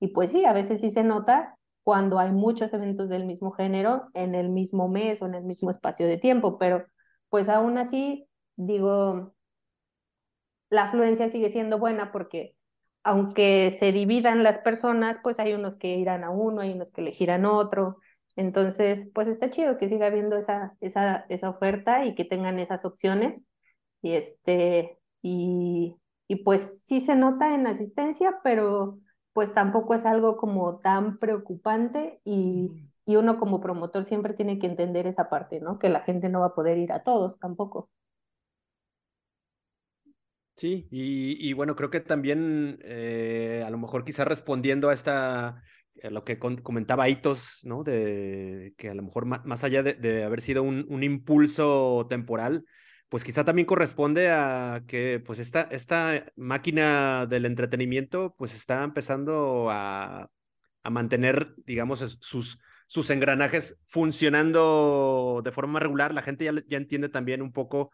[0.00, 4.08] y pues sí, a veces sí se nota cuando hay muchos eventos del mismo género
[4.14, 6.86] en el mismo mes o en el mismo espacio de tiempo, pero
[7.28, 9.34] pues aún así, digo,
[10.70, 12.56] la afluencia sigue siendo buena porque
[13.04, 17.00] aunque se dividan las personas, pues hay unos que irán a uno, hay unos que
[17.00, 17.98] elegirán otro.
[18.36, 22.84] Entonces, pues está chido que siga habiendo esa, esa, esa oferta y que tengan esas
[22.84, 23.46] opciones.
[24.02, 25.96] Y este, y,
[26.28, 28.98] y pues sí se nota en asistencia, pero
[29.32, 32.70] pues tampoco es algo como tan preocupante y,
[33.06, 35.78] y uno como promotor siempre tiene que entender esa parte, ¿no?
[35.78, 37.90] Que la gente no va a poder ir a todos tampoco.
[40.56, 45.62] Sí, y, y bueno, creo que también eh, a lo mejor quizá respondiendo a esta,
[46.02, 47.82] a lo que comentaba Hitos, ¿no?
[47.82, 52.64] De que a lo mejor más, allá de, de, haber sido un, un impulso temporal,
[53.12, 59.68] pues quizá también corresponde a que pues esta, esta máquina del entretenimiento pues está empezando
[59.70, 60.30] a,
[60.82, 66.14] a mantener, digamos, sus, sus engranajes funcionando de forma regular.
[66.14, 67.92] La gente ya, ya entiende también un poco,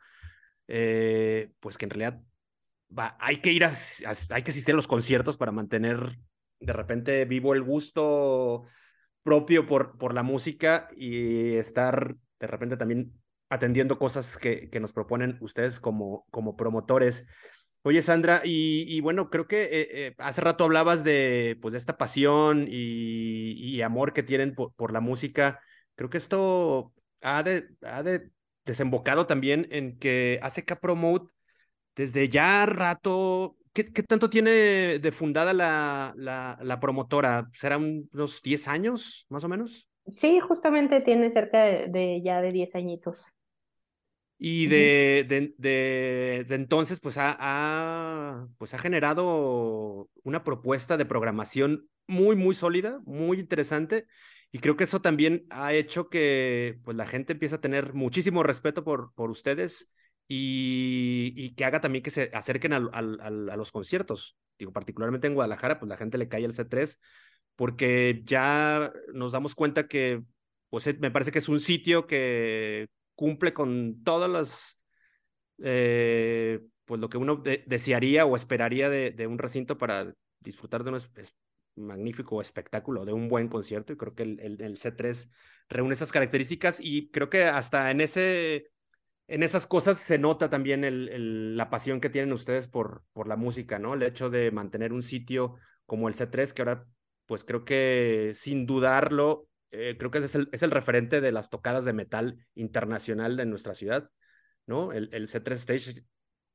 [0.69, 2.23] eh, pues que en realidad
[3.19, 3.73] hay que ir a,
[4.31, 6.17] hay que asistir a los conciertos para mantener
[6.61, 8.67] de repente vivo el gusto
[9.25, 13.19] propio por, por la música y estar de repente también
[13.49, 17.27] atendiendo cosas que, nos proponen ustedes como, como promotores.
[17.83, 21.97] Oye, Sandra, y, bueno, creo que eh, eh, hace rato hablabas de, pues, de esta
[21.97, 25.61] pasión y, amor que tienen por, la música.
[25.95, 26.93] Creo que esto
[27.23, 28.31] ha, de, ha de
[28.65, 31.33] desembocado también en que ACK Promote
[31.99, 34.51] desde ya rato, ¿qué, tanto tiene
[35.01, 37.49] de fundada la, la, promotora?
[37.55, 39.89] ¿Será unos 10 años, más o menos?
[40.07, 43.27] Sí, justamente tiene cerca de, de ya de 10 añitos.
[44.39, 45.29] Y de, uh -huh.
[45.29, 52.37] de, de, de, entonces, pues ha, ha, pues ha generado una propuesta de programación muy,
[52.37, 54.07] muy sólida, muy interesante.
[54.53, 58.43] Y creo que eso también ha hecho que pues, la gente empiece a tener muchísimo
[58.43, 59.91] respeto por, por ustedes
[60.29, 64.37] y, y, que haga también que se acerquen a, a, a, los conciertos.
[64.59, 66.99] Digo, particularmente en Guadalajara, pues la gente le cae el C3
[67.57, 70.23] porque ya nos damos cuenta que,
[70.71, 74.81] pues me parece que es un sitio que cumple con todas las,
[75.59, 80.93] eh, pues lo que uno de desearía o esperaría de, un recinto para disfrutar de
[80.93, 81.01] un
[81.75, 83.93] magnífico espectáculo, de un buen concierto.
[83.93, 85.29] Y creo que el, el, el C3
[85.69, 88.71] reúne esas características y creo que hasta en ese
[89.29, 93.79] en esas cosas se nota también la pasión que tienen ustedes por, por la música,
[93.79, 93.95] ¿no?
[93.95, 95.57] El hecho de mantener un sitio
[95.87, 96.87] como el C3, que ahora,
[97.27, 101.51] pues creo que sin dudarlo, eh, creo que es el, es el referente de las
[101.51, 104.11] tocadas de metal internacional de nuestra ciudad,
[104.67, 104.93] ¿no?
[104.93, 106.05] El, el C3 Stage,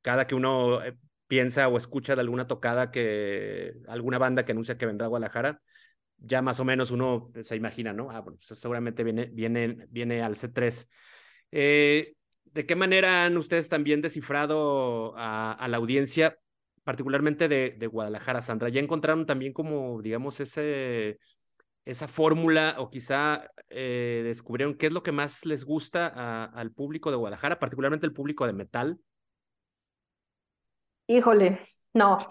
[0.02, 0.96] cada que uno eh,
[1.26, 5.60] piensa o escucha de alguna tocada que, alguna banda que anuncia que vendrá a Guadalajara,
[6.18, 8.10] ya más o menos uno se imagina, ¿no?
[8.10, 10.88] Ah, bueno, pues seguramente viene, viene, viene al C3.
[11.50, 16.38] Eh, ¿De qué manera han ustedes también descifrado a, a la audiencia,
[16.84, 18.68] particularmente de, de, Guadalajara, Sandra?
[18.68, 21.18] ¿Ya encontraron también como, digamos, ese,
[21.84, 26.72] esa fórmula o quizá eh, descubrieron qué es lo que más les gusta a, al
[26.72, 28.98] público de Guadalajara, particularmente el público de metal?
[31.06, 31.60] Híjole,
[31.94, 32.18] no.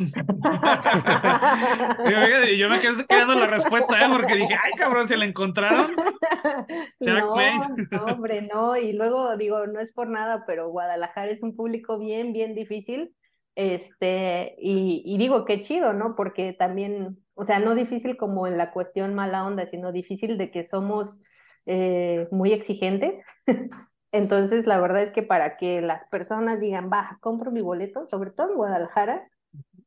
[2.58, 4.10] yo me quedé quedando la respuesta, ¿eh?
[4.12, 5.94] porque dije, ay, cabrón, ¿se la encontraron?
[7.00, 8.76] no, no, hombre, no.
[8.76, 13.16] Y luego digo, no es por nada, pero Guadalajara es un público bien, bien difícil.
[13.56, 16.14] Este, y, y digo, qué chido, ¿no?
[16.14, 20.52] Porque también, o sea, no difícil como en la cuestión mala onda, sino difícil de
[20.52, 21.20] que somos
[21.66, 23.22] eh, muy exigentes.
[24.12, 28.30] Entonces, la verdad es que para que las personas digan, va, compro mi boleto, sobre
[28.30, 29.28] todo en Guadalajara,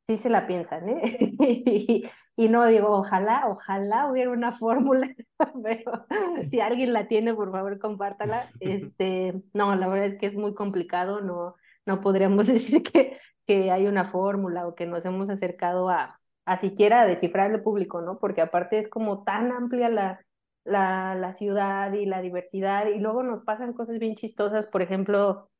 [0.07, 1.19] sí se la piensan, ¿eh?
[1.39, 2.05] y,
[2.37, 5.15] y, no digo, ojalá, ojalá hubiera una fórmula,
[5.63, 6.07] pero
[6.49, 8.49] si alguien la tiene, por favor, compártala.
[8.59, 11.55] Este, no, la verdad es que es muy complicado, no,
[11.87, 16.57] no podríamos decir que, que hay una fórmula o que nos hemos acercado a, a
[16.57, 18.19] siquiera descifrar el público, ¿no?
[18.19, 20.21] Porque aparte es como tan amplia la,
[20.65, 25.51] la, la ciudad y la diversidad, y luego nos pasan cosas bien chistosas, por ejemplo,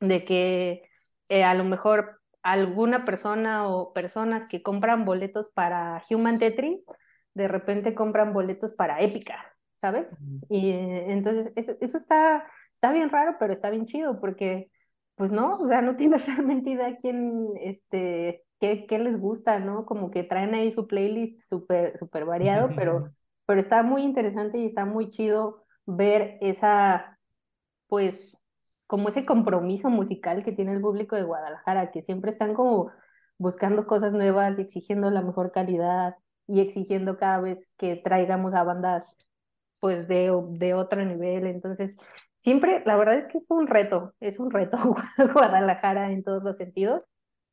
[0.00, 0.82] de que
[1.28, 6.86] eh, a lo mejor alguna persona o personas que compran boletos para Human Tetris,
[7.34, 10.16] de repente compran boletos para Épica, ¿sabes?
[10.48, 14.70] Y eh, entonces eso, eso, está, está bien raro, pero está bien chido porque,
[15.16, 19.86] pues no, o sea, no tienes realmente idea quién, este, qué, qué les gusta, ¿no?
[19.86, 23.10] Como que traen ahí su playlist súper, súper variado, pero,
[23.46, 27.18] pero está muy interesante y está muy chido ver esa,
[27.88, 28.36] pues,
[28.86, 32.92] como ese compromiso musical que tiene el público de Guadalajara, que siempre están como
[33.38, 38.62] buscando cosas nuevas y exigiendo la mejor calidad y exigiendo cada vez que traigamos a
[38.64, 39.16] bandas
[39.80, 41.46] pues de, de otro nivel.
[41.46, 41.96] Entonces,
[42.36, 44.78] siempre, la verdad es que es un reto, es un reto
[45.34, 47.02] Guadalajara en todos los sentidos,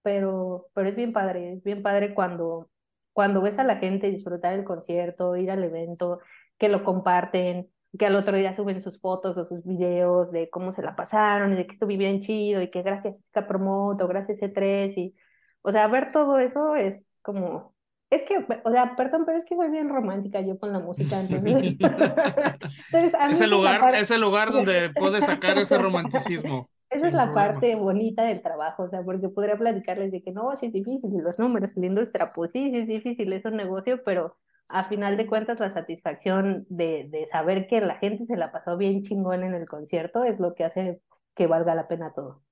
[0.04, 2.70] pero, pero es bien padre, es bien padre cuando,
[3.14, 6.20] cuando ves a la gente disfrutar el concierto, ir al evento,
[6.58, 10.72] que lo comparten, que al otro día suben sus fotos o sus videos de cómo
[10.72, 14.42] se la pasaron y de que estuvo bien chido y que gracias a Promoto, gracias
[14.42, 15.16] E3 y,
[15.62, 17.74] o sea, ver todo eso es como,
[18.10, 21.20] es que, o sea, perdón, pero es que soy bien romántica yo con la música,
[21.20, 21.64] entonces.
[21.80, 26.70] entonces a mí ese lugar, ese lugar donde puedes sacar ese romanticismo.
[26.94, 30.56] Esa es la parte bonita del trabajo, o sea, porque podría platicarles de que no,
[30.56, 34.04] sí es difícil, los números, la industria, pues sí, sí es difícil, es un negocio,
[34.04, 34.38] pero
[34.70, 38.78] a final de cuentas la satisfacción de, de saber que la gente se la pasó
[38.78, 41.02] bien chingón en el concierto es lo que hace
[41.36, 42.44] que valga la pena todo.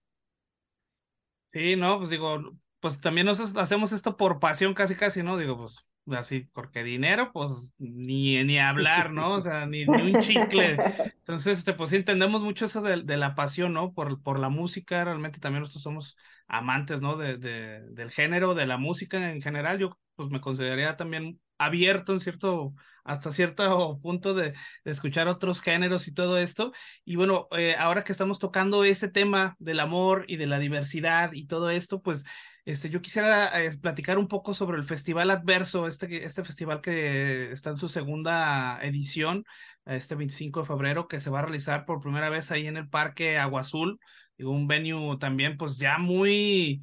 [1.47, 2.39] Sí, no, pues digo,
[2.79, 5.37] pues también nosotros hacemos esto por pasión casi casi, ¿no?
[5.37, 9.35] Digo, pues así, porque dinero, pues ni, ni hablar, ¿no?
[9.35, 10.77] O sea, ni, ni un chicle.
[11.17, 13.93] Entonces, este, pues sí entendemos mucho eso de, de, la pasión, ¿no?
[13.93, 17.15] Por, por la música, realmente también nosotros somos amantes, ¿no?
[17.15, 19.79] De, de, del género, de la música en general.
[19.79, 22.73] Yo, pues me consideraría también abierto en cierto,
[23.03, 26.73] hasta cierto punto de, de, escuchar otros géneros y todo esto.
[27.05, 31.31] Y bueno, eh, ahora que estamos tocando ese tema del amor y de la diversidad
[31.33, 32.23] y todo esto, pues
[32.65, 37.51] este, yo quisiera eh, platicar un poco sobre el Festival Adverso, este, este festival que
[37.51, 39.45] está en su segunda edición,
[39.85, 42.89] este 25 de febrero, que se va a realizar por primera vez ahí en el
[42.89, 43.99] Parque Agua Azul,
[44.43, 46.81] un venue también pues ya muy,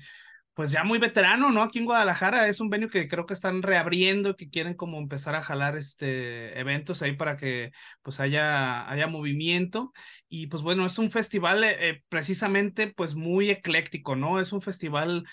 [0.54, 1.62] pues ya muy veterano, ¿no?
[1.62, 5.34] Aquí en Guadalajara es un venue que creo que están reabriendo, que quieren como empezar
[5.34, 7.70] a jalar este eventos ahí para que
[8.02, 9.92] pues haya, haya movimiento.
[10.28, 14.40] Y pues bueno, es un festival eh, eh precisamente pues muy ecléctico, ¿no?
[14.40, 15.24] Es un festival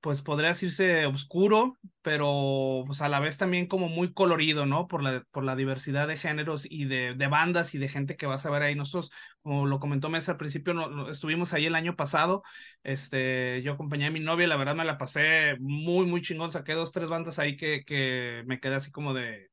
[0.00, 4.86] pues podría decirse oscuro, pero pues a la vez también como muy colorido, ¿no?
[4.86, 8.26] Por la, por la diversidad de géneros y de, de bandas y de gente que
[8.26, 8.74] vas a ver ahí.
[8.74, 9.10] Nosotros,
[9.42, 12.42] como lo comentó Mesa al principio, no, estuvimos ahí el año pasado,
[12.84, 16.74] este, yo acompañé a mi novia, la verdad me la pasé muy, muy chingón, saqué
[16.74, 19.50] dos, tres bandas ahí que, que me quedé así como de,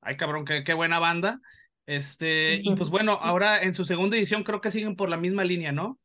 [0.00, 1.40] ay cabrón, qué, qué buena banda.
[1.86, 5.42] Este, y pues bueno, ahora en su segunda edición creo que siguen por la misma
[5.42, 5.98] línea, ¿no?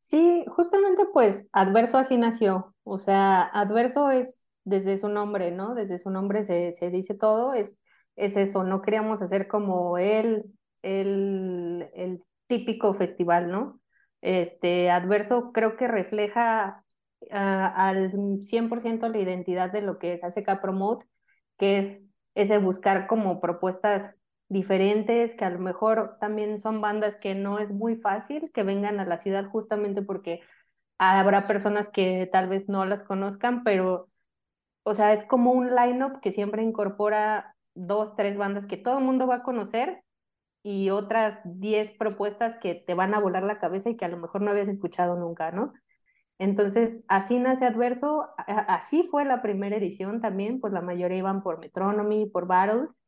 [0.00, 2.74] Sí, justamente pues Adverso así nació.
[2.84, 5.74] O sea, Adverso es desde su nombre, ¿no?
[5.74, 7.78] Desde su nombre se, se dice todo, es,
[8.16, 10.44] es eso, no queríamos hacer como el,
[10.82, 13.80] el, el típico festival, ¿no?
[14.22, 16.84] Este, Adverso creo que refleja
[17.22, 18.10] uh, al
[18.42, 21.06] 100% la identidad de lo que es ACK Promote,
[21.58, 24.14] que es ese buscar como propuestas
[24.50, 29.00] diferentes, que a lo mejor también son bandas que no es muy fácil que vengan
[29.00, 30.40] a la ciudad justamente porque
[30.98, 34.08] habrá personas que tal vez no las conozcan, pero,
[34.82, 39.04] o sea, es como un line-up que siempre incorpora dos, tres bandas que todo el
[39.04, 40.02] mundo va a conocer
[40.62, 44.18] y otras diez propuestas que te van a volar la cabeza y que a lo
[44.18, 45.72] mejor no habías escuchado nunca, ¿no?
[46.38, 51.60] Entonces, así nace Adverso, así fue la primera edición también, pues la mayoría iban por
[51.60, 53.00] Metronomy, por Battles,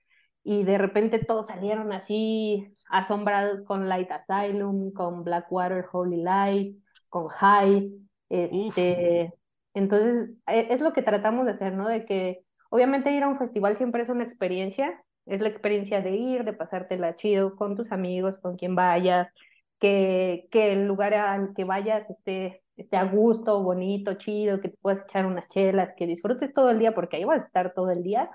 [0.45, 6.77] y de repente todos salieron así asombrados con Light Asylum, con Blackwater Holy Light,
[7.09, 7.91] con High,
[8.29, 9.33] este,
[9.75, 11.89] entonces e, es lo que tratamos de hacer, ¿no?
[11.89, 16.13] De que obviamente ir a un festival siempre es una experiencia, es la experiencia de
[16.17, 19.31] ir, de pasártela chido con tus amigos, con quien vayas,
[19.79, 24.79] que, que el lugar al que vayas esté, esté a gusto, bonito, chido, que te
[24.81, 27.91] puedas echar unas chelas, que disfrutes todo el día, porque ahí vas a estar todo
[27.91, 28.31] el día,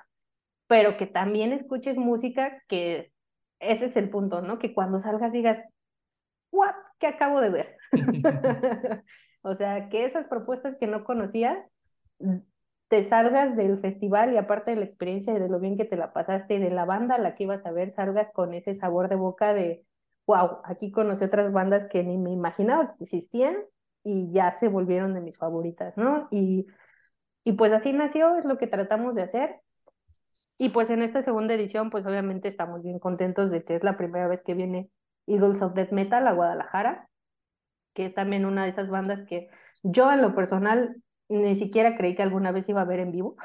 [0.68, 3.12] pero que también escuches música, que
[3.60, 4.60] ese es el punto, ¿no?
[4.60, 5.64] Que cuando salgas digas,
[6.52, 6.76] ¿what?
[7.00, 7.78] ¿Qué acabo de ver?
[9.42, 11.72] o sea, que esas propuestas que no conocías,
[12.88, 16.14] te salgas del festival y aparte de la experiencia de lo bien que te la
[16.14, 19.16] pasaste, de la banda a la que ibas a ver, salgas con ese sabor de
[19.16, 19.86] boca de,
[20.26, 23.58] wow, aquí conocí otras bandas que ni me imaginaba que existían
[24.04, 26.28] y ya se volvieron de mis favoritas, ¿no?
[26.32, 26.66] Y,
[27.44, 29.62] y pues así nació, es lo que tratamos de hacer.
[30.58, 33.98] Y pues en esta segunda edición, pues obviamente estamos bien contentos de que es la
[33.98, 34.90] primera vez que viene
[35.28, 37.10] Eagles of Death Metal a Guadalajara,
[37.94, 39.50] que es también una de esas bandas que
[39.84, 43.36] yo en lo personal ni siquiera creí que alguna vez iba a ver en vivo.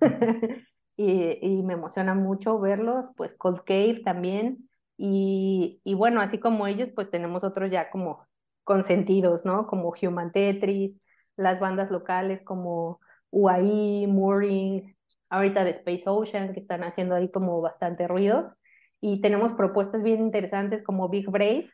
[0.96, 4.68] y, y, me emociona mucho verlos, pues Cold Cave también.
[4.96, 8.26] Y, y bueno, así como ellos, pues tenemos otros ya como
[8.64, 9.66] consentidos, ¿no?
[9.66, 11.00] Como Human Tetris,
[11.36, 13.00] las bandas locales como
[13.30, 14.94] UAI, Mooring,
[15.32, 18.54] ahorita de Space Ocean, que están haciendo ahí como bastante ruido.
[19.00, 21.70] Y tenemos propuestas bien interesantes como Big Brave,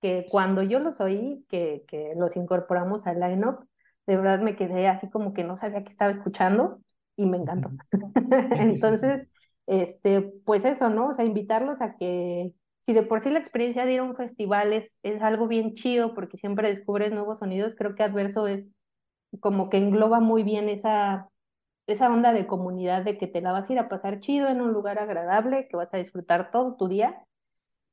[0.00, 3.60] que cuando yo los oí, que, que los incorporamos al lineup,
[4.06, 6.80] de verdad me quedé así como que no sabía que estaba escuchando
[7.16, 7.70] y me encantó.
[8.52, 9.28] Entonces,
[9.66, 11.08] este, pues eso, ¿no?
[11.08, 14.16] O sea, invitarlos a que, si de por sí la experiencia de ir a un
[14.16, 18.70] festival es, es algo bien chido porque siempre descubres nuevos sonidos, creo que Adverso es
[19.40, 21.28] como que engloba muy bien esa,
[21.86, 24.60] esa onda de comunidad de que te la vas a ir a pasar chido en
[24.60, 27.24] un lugar agradable, que vas a disfrutar todo tu día,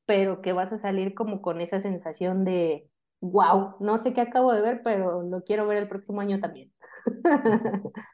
[0.06, 2.88] pero que vas a salir como con esa sensación de,
[3.20, 6.72] wow, no sé qué acabo de ver, pero lo quiero ver el próximo año también.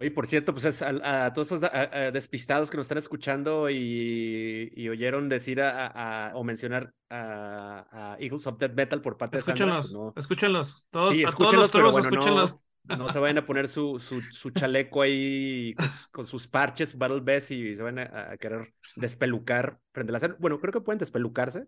[0.00, 1.68] Oye, por cierto, pues a, todos esos
[2.12, 8.74] despistados que nos están escuchando y, oyeron decir a, o mencionar a, Eagles of Death
[8.74, 9.74] Metal por parte de Sandra.
[9.74, 10.12] Pues no...
[10.14, 12.62] escúchenlos, todos, sí, escúchenlos, pero bueno, No,
[12.96, 15.74] no se vayan a poner su, su, su chaleco ahí
[16.10, 20.36] con, sus parches, Battle Best y se van a, querer despelucar frente a la.
[20.38, 21.66] Bueno, creo que pueden despelucarse,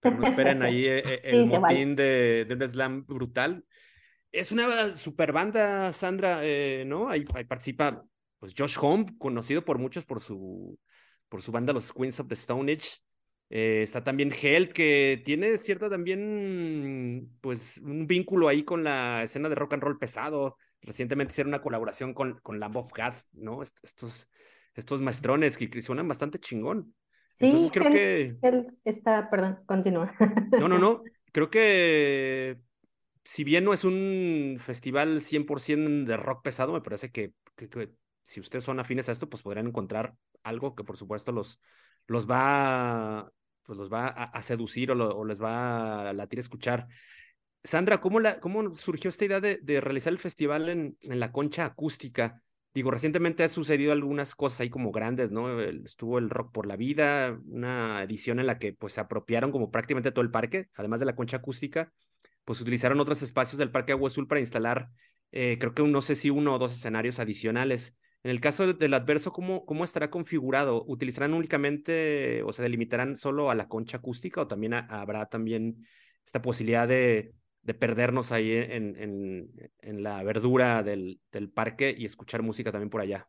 [0.00, 3.64] pero no esperen ahí eh, eh, el, motín de, de un slam brutal.
[4.32, 7.08] Es una super banda, Sandra, eh, ¿no?
[7.08, 8.04] Ahí, participa
[8.38, 10.78] pues Josh Home, conocido por muchos por su,
[11.28, 12.90] por su banda Los Queens of the Stone Age.
[13.50, 19.48] Eh, está también Held, que tiene cierta también, pues, un vínculo ahí con la escena
[19.48, 20.56] de rock and roll pesado.
[20.80, 23.62] Recientemente hicieron una colaboración con, con Lamb of God, ¿no?
[23.62, 24.28] Estos,
[24.74, 26.94] estos maestrones que, suenan bastante chingón.
[27.32, 28.36] Sí, creo que...
[28.84, 30.14] Está, perdón, continúa.
[30.58, 31.02] No, no, no.
[31.32, 32.58] Creo que
[33.24, 37.32] si bien no es un festival 100% de rock pesado, me parece que,
[38.22, 41.60] si ustedes son afines a esto, pues podrían encontrar algo que por supuesto los,
[42.06, 43.30] los va,
[43.62, 46.88] pues los va a, seducir o, les va a latir a escuchar.
[47.62, 51.64] Sandra, ¿cómo, la, cómo surgió esta idea de, realizar el festival en, en, la concha
[51.64, 52.42] acústica?
[52.72, 55.60] Digo, recientemente ha sucedido algunas cosas ahí como grandes, ¿no?
[55.60, 59.70] estuvo el Rock por la Vida, una edición en la que pues se apropiaron como
[59.70, 61.92] prácticamente todo el parque, además de la concha acústica
[62.44, 64.90] pues utilizaron otros espacios del Parque Agua Azul para instalar,
[65.32, 67.96] eh, creo que no sé si uno o dos escenarios adicionales.
[68.22, 70.84] En el caso del adverso, ¿cómo, ¿cómo estará configurado?
[70.86, 75.86] ¿Utilizarán únicamente o se delimitarán solo a la concha acústica o también habrá también
[76.26, 82.70] esta posibilidad de, de perdernos ahí en, la verdura del, del, parque y escuchar música
[82.70, 83.28] también por allá?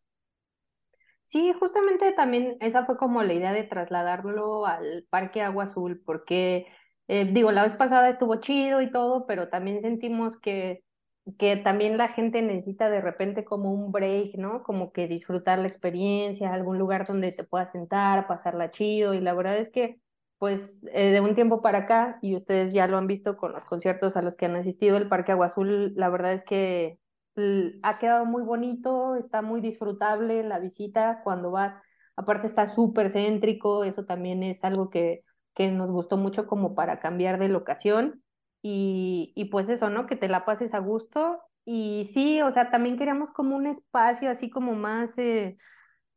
[1.23, 6.67] Sí, justamente también esa fue como la idea de trasladarlo al Parque Agua Azul, porque
[7.07, 10.83] eh, digo, la vez pasada estuvo chido y todo, pero también sentimos que,
[11.37, 14.63] que también la gente necesita de repente como un break, ¿no?
[14.63, 19.13] Como que disfrutar la experiencia, algún lugar donde te puedas sentar, pasarla chido.
[19.13, 19.99] Y la verdad es que,
[20.39, 23.65] pues, eh, de un tiempo para acá, y ustedes ya lo han visto con los
[23.65, 26.99] conciertos a los que han asistido, el Parque Agua Azul, la verdad es que
[27.83, 31.75] ha quedado muy bonito, está muy disfrutable la visita cuando vas.
[32.15, 36.99] Aparte está súper céntrico, eso también es algo que que nos gustó mucho como para
[36.99, 38.23] cambiar de locación
[38.61, 40.05] y, y pues eso, ¿no?
[40.07, 41.41] Que te la pases a gusto.
[41.65, 45.57] Y sí, o sea, también queríamos como un espacio así como más, eh,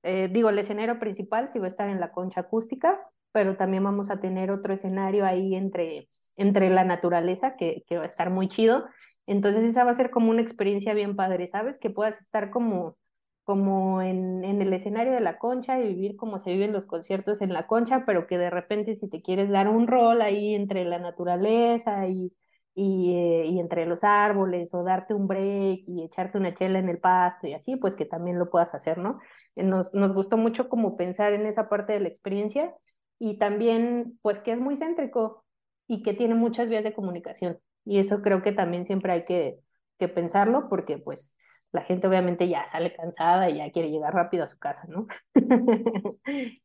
[0.02, 3.00] eh, digo, el escenario principal sí va a estar en la concha acústica,
[3.32, 8.04] pero también vamos a tener otro escenario ahí entre, entre la naturaleza que, que va
[8.04, 8.86] a estar muy chido.
[9.26, 11.78] Entonces esa va a ser como una experiencia bien padre, ¿sabes?
[11.78, 12.96] Que puedas estar como
[13.44, 17.40] como en, en, el escenario de la concha y vivir como se viven los conciertos
[17.42, 20.84] en la concha, pero que de repente si te quieres dar un rol ahí entre
[20.84, 22.32] la naturaleza y,
[22.74, 26.88] y, eh, y, entre los árboles o darte un break y echarte una chela en
[26.88, 29.20] el pasto y así, pues que también lo puedas hacer, ¿no?
[29.56, 32.74] Nos, nos gustó mucho como pensar en esa parte de la experiencia
[33.18, 35.44] y también pues que es muy céntrico
[35.86, 39.60] y que tiene muchas vías de comunicación y eso creo que también siempre hay que,
[39.98, 41.36] que pensarlo porque pues
[41.74, 45.08] la gente obviamente ya sale cansada y ya quiere llegar rápido a su casa, ¿no?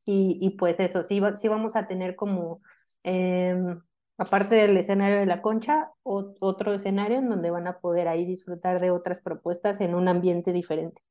[0.05, 2.61] y, pues eso, sí, sí vamos a tener como,
[3.01, 3.81] em,
[4.19, 8.79] aparte del escenario de la concha, otro escenario en donde van a poder ahí disfrutar
[8.79, 11.01] de otras propuestas en un ambiente diferente.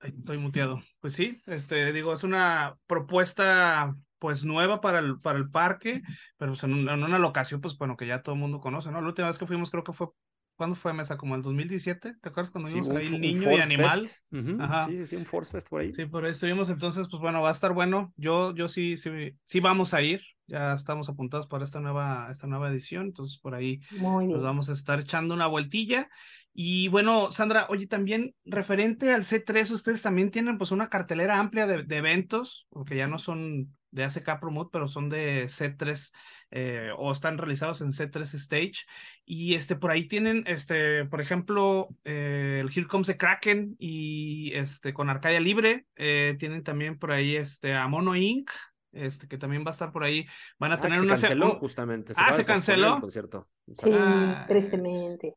[0.00, 0.80] Estoy muteado.
[1.00, 6.02] Pues sí, este, digo, es una propuesta pues nueva para el, para el parque,
[6.36, 9.00] pero pues, en, una locación, pues bueno, que ya todo el mundo conoce, ¿no?
[9.00, 10.08] La última vez que fuimos creo que fue,
[10.56, 11.16] ¿cuándo fue Mesa?
[11.16, 14.08] Como el 2017, ¿te acuerdas cuando vimos ahí el niño y animal?
[14.58, 14.86] Ajá.
[14.86, 15.92] Sí, sí, un Force Fest por ahí.
[15.92, 18.12] Sí, por ahí estuvimos, entonces, pues bueno, va a estar bueno.
[18.16, 19.10] Yo, yo sí, sí,
[19.44, 23.54] sí vamos a ir, ya estamos apuntados para esta nueva, esta nueva edición, entonces por
[23.54, 26.08] ahí nos vamos a estar echando una vueltilla.
[26.58, 31.66] Y bueno, Sandra, oye, también referente al C3, ustedes también tienen pues una cartelera amplia
[31.66, 36.12] de, de eventos, porque ya no son de ACK Promote, pero son de C3
[36.52, 38.84] eh, o están realizados en C3 Stage.
[39.24, 44.52] Y este, por ahí tienen, este, por ejemplo, eh, el Here Comes the Kraken y
[44.54, 45.86] este, con Arcadia Libre.
[45.96, 48.50] Eh, tienen también por ahí este, a Mono Inc.,
[48.92, 50.26] este, que también va a estar por ahí.
[50.58, 52.12] Van a Ah, tener se una canceló justamente.
[52.16, 52.94] Ah, ¿se canceló?
[52.94, 53.48] el concierto.
[53.72, 55.34] Sí, Ah, tristemente.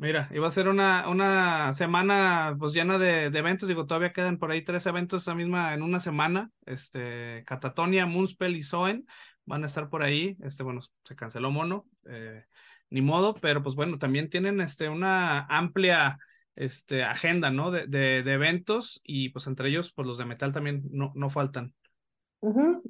[0.00, 4.38] Mira, iba a ser una, una semana pues llena de, de eventos, digo, todavía quedan
[4.38, 9.06] por ahí tres eventos esa misma en una semana, este, Catatonia, Moonspell y Soen
[9.44, 12.44] van a estar por ahí, este, bueno, se canceló Mono, eh,
[12.90, 16.18] ni modo, pero pues bueno, también tienen este, una amplia
[16.54, 17.72] este, agenda, ¿no?
[17.72, 21.28] De, de, de eventos y pues entre ellos, pues los de metal también no, no
[21.28, 21.74] faltan.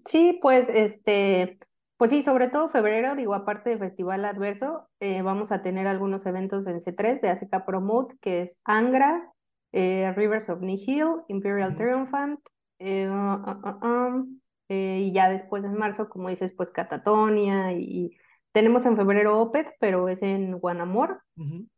[0.04, 1.58] Sí, pues este,
[1.98, 6.24] pues sí, sobre todo febrero, digo, aparte de Festival Adverso, eh, vamos a tener algunos
[6.26, 9.32] eventos en C3 de ACK Promote, que es Angra,
[9.72, 11.74] eh, Rivers of Nihil, Imperial.
[11.74, 12.38] Triumphant,
[12.78, 17.82] eh, uh, uh, uh, um, y ya después en marzo, como dices, pues Catatonia, y,
[17.82, 18.16] y
[18.52, 21.22] tenemos en febrero Opet, pero es en Guanamor,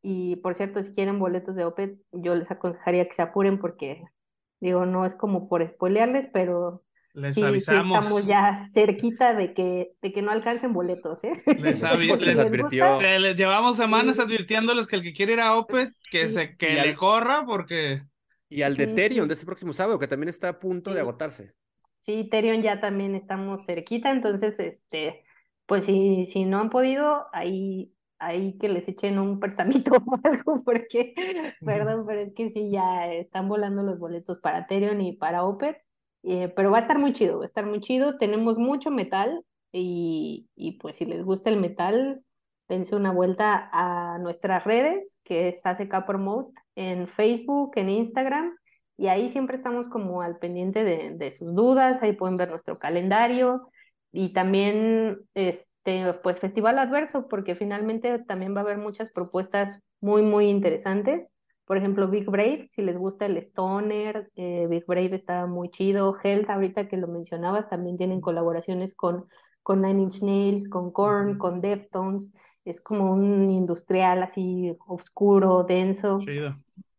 [0.03, 4.05] y por cierto, si quieren boletos de Opet, yo les aconsejaría que se apuren porque,
[4.61, 6.83] digo, no es como por spoilearles, pero...
[7.13, 7.99] Les Sí, sí, avisamos.
[8.05, 11.43] estamos ya cerquita de que, de que no alcancen boletos, ¿eh?
[11.47, 13.01] Les avi- Por si les advirtió.
[13.01, 14.23] les llevamos semanas Sí.
[14.23, 16.35] advirtiéndoles que el que quiere ir a Opet, que Sí.
[16.35, 18.03] se que Y le al- corra porque
[18.49, 18.93] Y al de sí.
[18.95, 21.55] de este próximo sábado, que también está a punto de agotarse.
[22.07, 25.23] Sí, Terion ya también estamos cerquita, entonces, este,
[25.67, 30.63] pues si, si no han podido, ahí, ahí que les echen un prestamito o algo,
[30.65, 31.15] porque,
[31.65, 35.77] perdón, pero es que sí, ya están volando los boletos para Terion y para Opet,
[36.23, 39.45] eh, pero va a estar muy chido, va a estar muy chido, tenemos mucho metal
[39.73, 42.23] y, y pues si les gusta el metal,
[42.69, 48.57] dense una vuelta a nuestras redes, que es ACK Promote, en Facebook, en Instagram,
[48.97, 52.79] y ahí siempre estamos como al pendiente de, de sus dudas, ahí pueden ver nuestro
[52.79, 53.71] calendario
[54.13, 60.23] y también este pues Festival Adverso, porque finalmente también va a haber muchas propuestas muy,
[60.23, 61.31] muy interesantes.
[61.71, 66.19] Por ejemplo, Big Brave, si les gusta el Stoner, eh, Big Brave está muy chido.
[66.21, 69.27] Health, ahorita que lo mencionabas, también tienen colaboraciones con,
[69.63, 72.29] con Nine Inch Nails, con Korn, con Deftones.
[72.65, 76.57] Es como un industrial así oscuro, denso chido.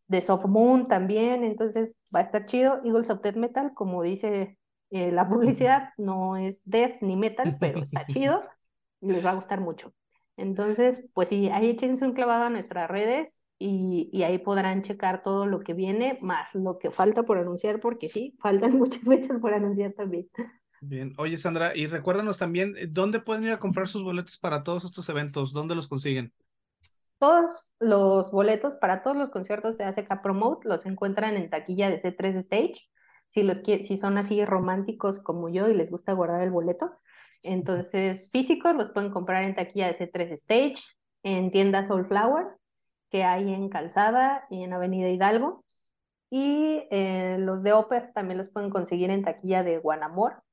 [0.07, 2.79] de Soft Moon también, entonces va a estar chido.
[2.85, 4.57] Eagles of Death Metal, como dice
[4.89, 8.45] eh, la publicidad, no es death ni metal, pero está chido
[9.01, 9.93] y les va a gustar mucho.
[10.37, 15.21] Entonces, pues sí, ahí échense un clavado a nuestras redes y, y ahí podrán checar
[15.21, 19.39] todo lo que viene, más lo que falta por anunciar, porque sí, faltan muchas fechas
[19.39, 20.27] por anunciar también.
[20.81, 21.13] Bien.
[21.19, 24.83] Oye, Sandra, y recuérdanos también eh, dónde pueden ir a comprar sus boletos para todos
[24.83, 26.33] estos eventos, dónde los consiguen.
[27.19, 31.99] Todos los boletos para todos los conciertos de ACK Promote los encuentran en taquilla de
[31.99, 32.89] C3 Stage.
[33.27, 36.91] Si, los si son así románticos como yo y les gusta guardar el boleto,
[37.43, 40.83] entonces físicos los pueden comprar en taquilla de C3 Stage,
[41.21, 42.47] en tienda Soulflower,
[43.11, 45.65] que hay en Calzada y en Avenida Hidalgo.
[46.29, 50.43] Y eh, los de Opeth también los pueden conseguir en taquilla de Guanamor.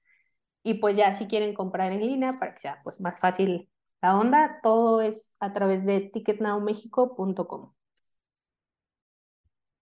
[0.64, 3.70] Y pues ya si quieren comprar en línea para que sea pues más fácil
[4.02, 7.72] la onda, todo es a través de ticketnowmexico.com.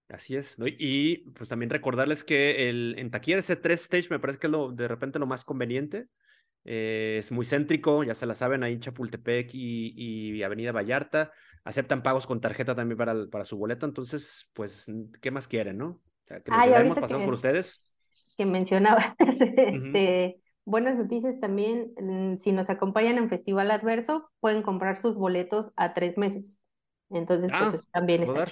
[0.09, 0.57] Así es.
[0.79, 4.47] Y pues también recordarles que el, en taquilla de ese 3 stage me parece que
[4.47, 6.07] es de repente lo más conveniente.
[6.69, 9.95] Eh, es muy céntrico, ya se la saben, ahí en Chapultepec y,
[10.37, 11.33] y Avenida Vallarta.
[11.65, 14.87] Aceptan pagos con tarjeta también para, el- para su boleto, entonces, pues,
[15.21, 15.89] ¿qué más quieren, no?
[15.89, 17.93] O sea, que nos Ay, pasamos que- por ustedes.
[18.37, 24.97] que mencionabas, este, buenas noticias también, mm, si nos acompañan en Festival Adverso, pueden comprar
[25.01, 26.61] sus boletos a tres meses.
[27.11, 28.45] Entonces, pues Ah, también está.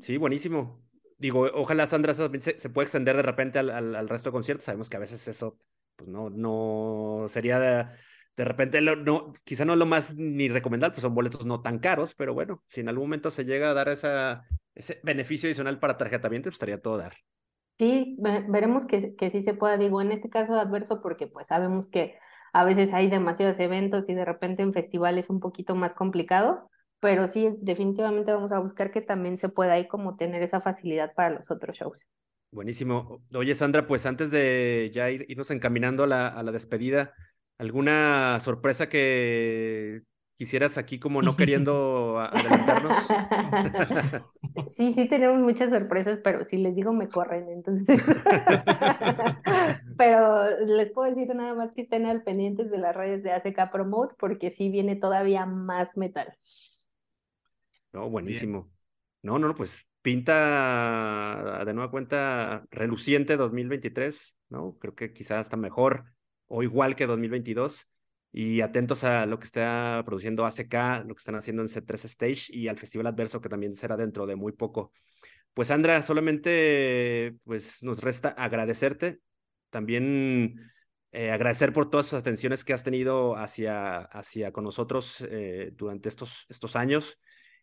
[0.00, 0.82] Sí, buenísimo.
[1.18, 2.28] Digo, ojalá Sandra se,
[2.60, 4.64] se puede extender de repente al, al, al resto de conciertos.
[4.64, 5.58] Sabemos que a veces eso,
[5.98, 11.02] pues no, no sería de, repente, lo- no, quizá no lo más ni recomendable, pues
[11.02, 13.88] son boletos no tan caros, pero bueno, si en algún momento se llega a dar
[13.90, 17.14] ese beneficio adicional para tarjetamiento, pues estaría todo dar.
[17.78, 21.46] Sí, ve- veremos que, que sí se pueda, digo, en este caso adverso, porque pues
[21.48, 22.18] sabemos que
[22.52, 26.70] a veces hay demasiados eventos y de repente en festival es un poquito más complicado,
[27.00, 31.14] pero sí, definitivamente vamos a buscar que también se pueda ahí como tener esa facilidad
[31.14, 32.06] para los otros shows.
[32.50, 33.22] Buenísimo.
[33.34, 37.12] Oye, Sandra, pues antes de ya ir- irnos encaminando a la, a la despedida,
[37.58, 40.02] ¿alguna sorpresa que
[40.36, 42.96] quisieras aquí como no queriendo adelantarnos?
[44.66, 48.00] Sí, sí tenemos muchas sorpresas, pero si les digo me corren, entonces.
[49.96, 53.70] Pero les puedo decir nada más que estén al pendientes de las redes de ACK
[53.72, 56.34] Promote porque sí viene todavía más metal.
[57.92, 58.70] No, buenísimo.
[59.22, 64.76] No, no, no, pues pinta de nueva cuenta reluciente 2023, ¿no?
[64.78, 66.04] Creo que quizás hasta mejor
[66.46, 67.88] o igual que 2022
[68.32, 72.56] y atentos a lo que está produciendo ACK, lo que están haciendo en C3 Stage
[72.56, 74.92] y al Festival Adverso que también será dentro de muy poco.
[75.54, 79.20] Pues Sandra, solamente pues nos resta agradecerte,
[79.70, 80.70] también
[81.10, 86.08] eh, agradecer por todas sus atenciones que has tenido hacia, hacia con nosotros eh, durante
[86.08, 87.18] estos, estos años.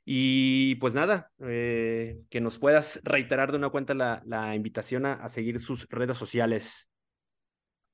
[0.06, 5.60] Y pues nada, eh, que nos puedas reiterar de una cuenta la, invitación a, seguir
[5.60, 6.92] sus redes sociales.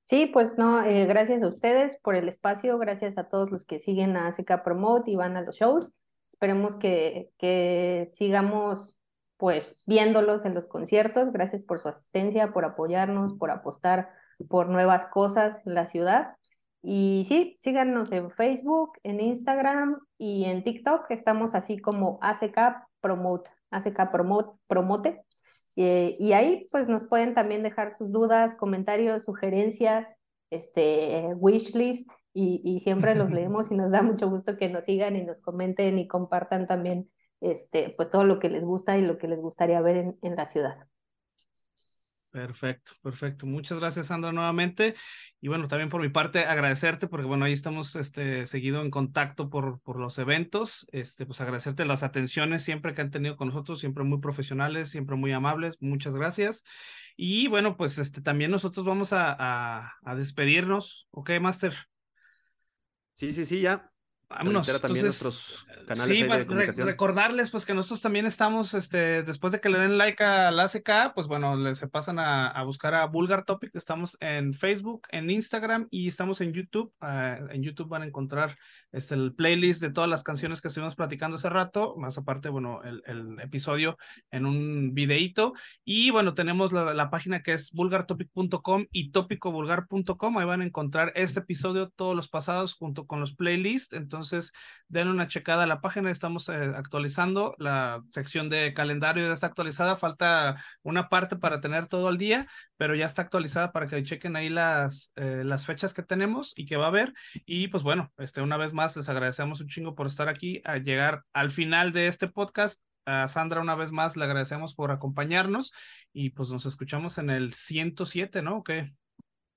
[0.06, 3.80] Sí, pues no, eh, gracias a ustedes por el espacio, gracias a todos los que
[3.80, 5.96] siguen a ACK Promote y van a los shows.
[6.30, 9.00] Esperemos que, que sigamos
[9.38, 11.32] pues viéndolos en los conciertos.
[11.32, 14.10] Gracias por su asistencia, por apoyarnos, por apostar
[14.50, 16.36] por nuevas cosas en la ciudad.
[16.84, 21.12] Y sí, síganos en Facebook, en Instagram y en TikTok.
[21.12, 25.24] Estamos así como ACK Promote, ACK Promote, Promote.
[25.76, 30.10] Eh, y ahí pues nos pueden también dejar sus dudas, comentarios, sugerencias,
[30.50, 35.16] este, wishlist y, y siempre los leemos y nos da mucho gusto que nos sigan
[35.16, 37.10] y nos comenten y compartan también
[37.42, 40.36] este, pues todo lo que les gusta y lo que les gustaría ver en, en
[40.36, 40.88] la ciudad.
[42.32, 43.46] Perfecto, perfecto.
[43.46, 44.96] Muchas gracias, Sandra, nuevamente.
[45.42, 49.50] Y bueno, también por mi parte, agradecerte, porque bueno, ahí estamos este, seguido en contacto
[49.50, 50.88] por, por los eventos.
[50.94, 55.18] Este, pues agradecerte las atenciones siempre que han tenido con nosotros, siempre muy profesionales, siempre
[55.18, 55.76] muy amables.
[55.82, 56.64] Muchas gracias.
[57.18, 61.10] Y bueno, pues este, también nosotros vamos a, a, a despedirnos.
[61.12, 61.76] ¿Ok, Master?
[63.16, 63.92] Sí, sí, sí, ya.
[64.32, 64.68] Vámonos.
[64.82, 66.88] también Entonces, nuestros canales sí, de re- comunicación.
[66.88, 70.64] recordarles pues que nosotros también estamos, este, después de que le den like a la
[70.64, 75.02] ACK, pues bueno, les se pasan a, a buscar a Vulgar Topic, estamos en Facebook,
[75.12, 76.94] en Instagram y estamos en YouTube.
[77.02, 78.58] Ah, en YouTube van a encontrar
[78.92, 82.82] este, el playlist de todas las canciones que estuvimos platicando hace rato, más aparte, bueno,
[82.84, 83.98] el, el episodio
[84.32, 85.54] en un videíto.
[85.84, 90.38] Y bueno, tenemos la, la página que es vulgartopic.com y topicovulgar.com.
[90.38, 93.94] Ahí van a encontrar este episodio, todos los pasados, junto con los playlists.
[93.96, 94.21] Entonces,
[94.88, 96.12] denle una checada a la página.
[96.12, 97.56] Estamos eh, actualizando.
[97.58, 99.96] La sección de calendario ya está actualizada.
[99.96, 104.36] Falta una parte para tener todo al día, pero ya está actualizada para que chequen
[104.36, 107.14] ahí las, eh, las fechas que tenemos y que va a haber.
[107.46, 110.78] Y pues bueno, este, una vez más les agradecemos un chingo por estar aquí, a
[110.78, 112.82] llegar al final de este podcast.
[113.06, 115.72] A Sandra una vez más le agradecemos por acompañarnos
[116.14, 118.58] y pues nos escuchamos en el 107, ¿no?
[118.58, 118.94] ¿O qué?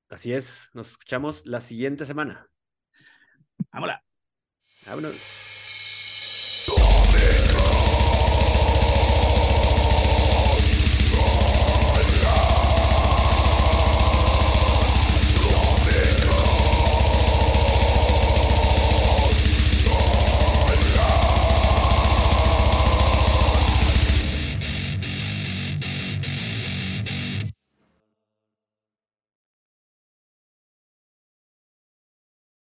[0.09, 2.49] Así es, nos escuchamos la siguiente semana.
[3.73, 4.14] Vámonos.
[4.86, 5.44] Have a nice.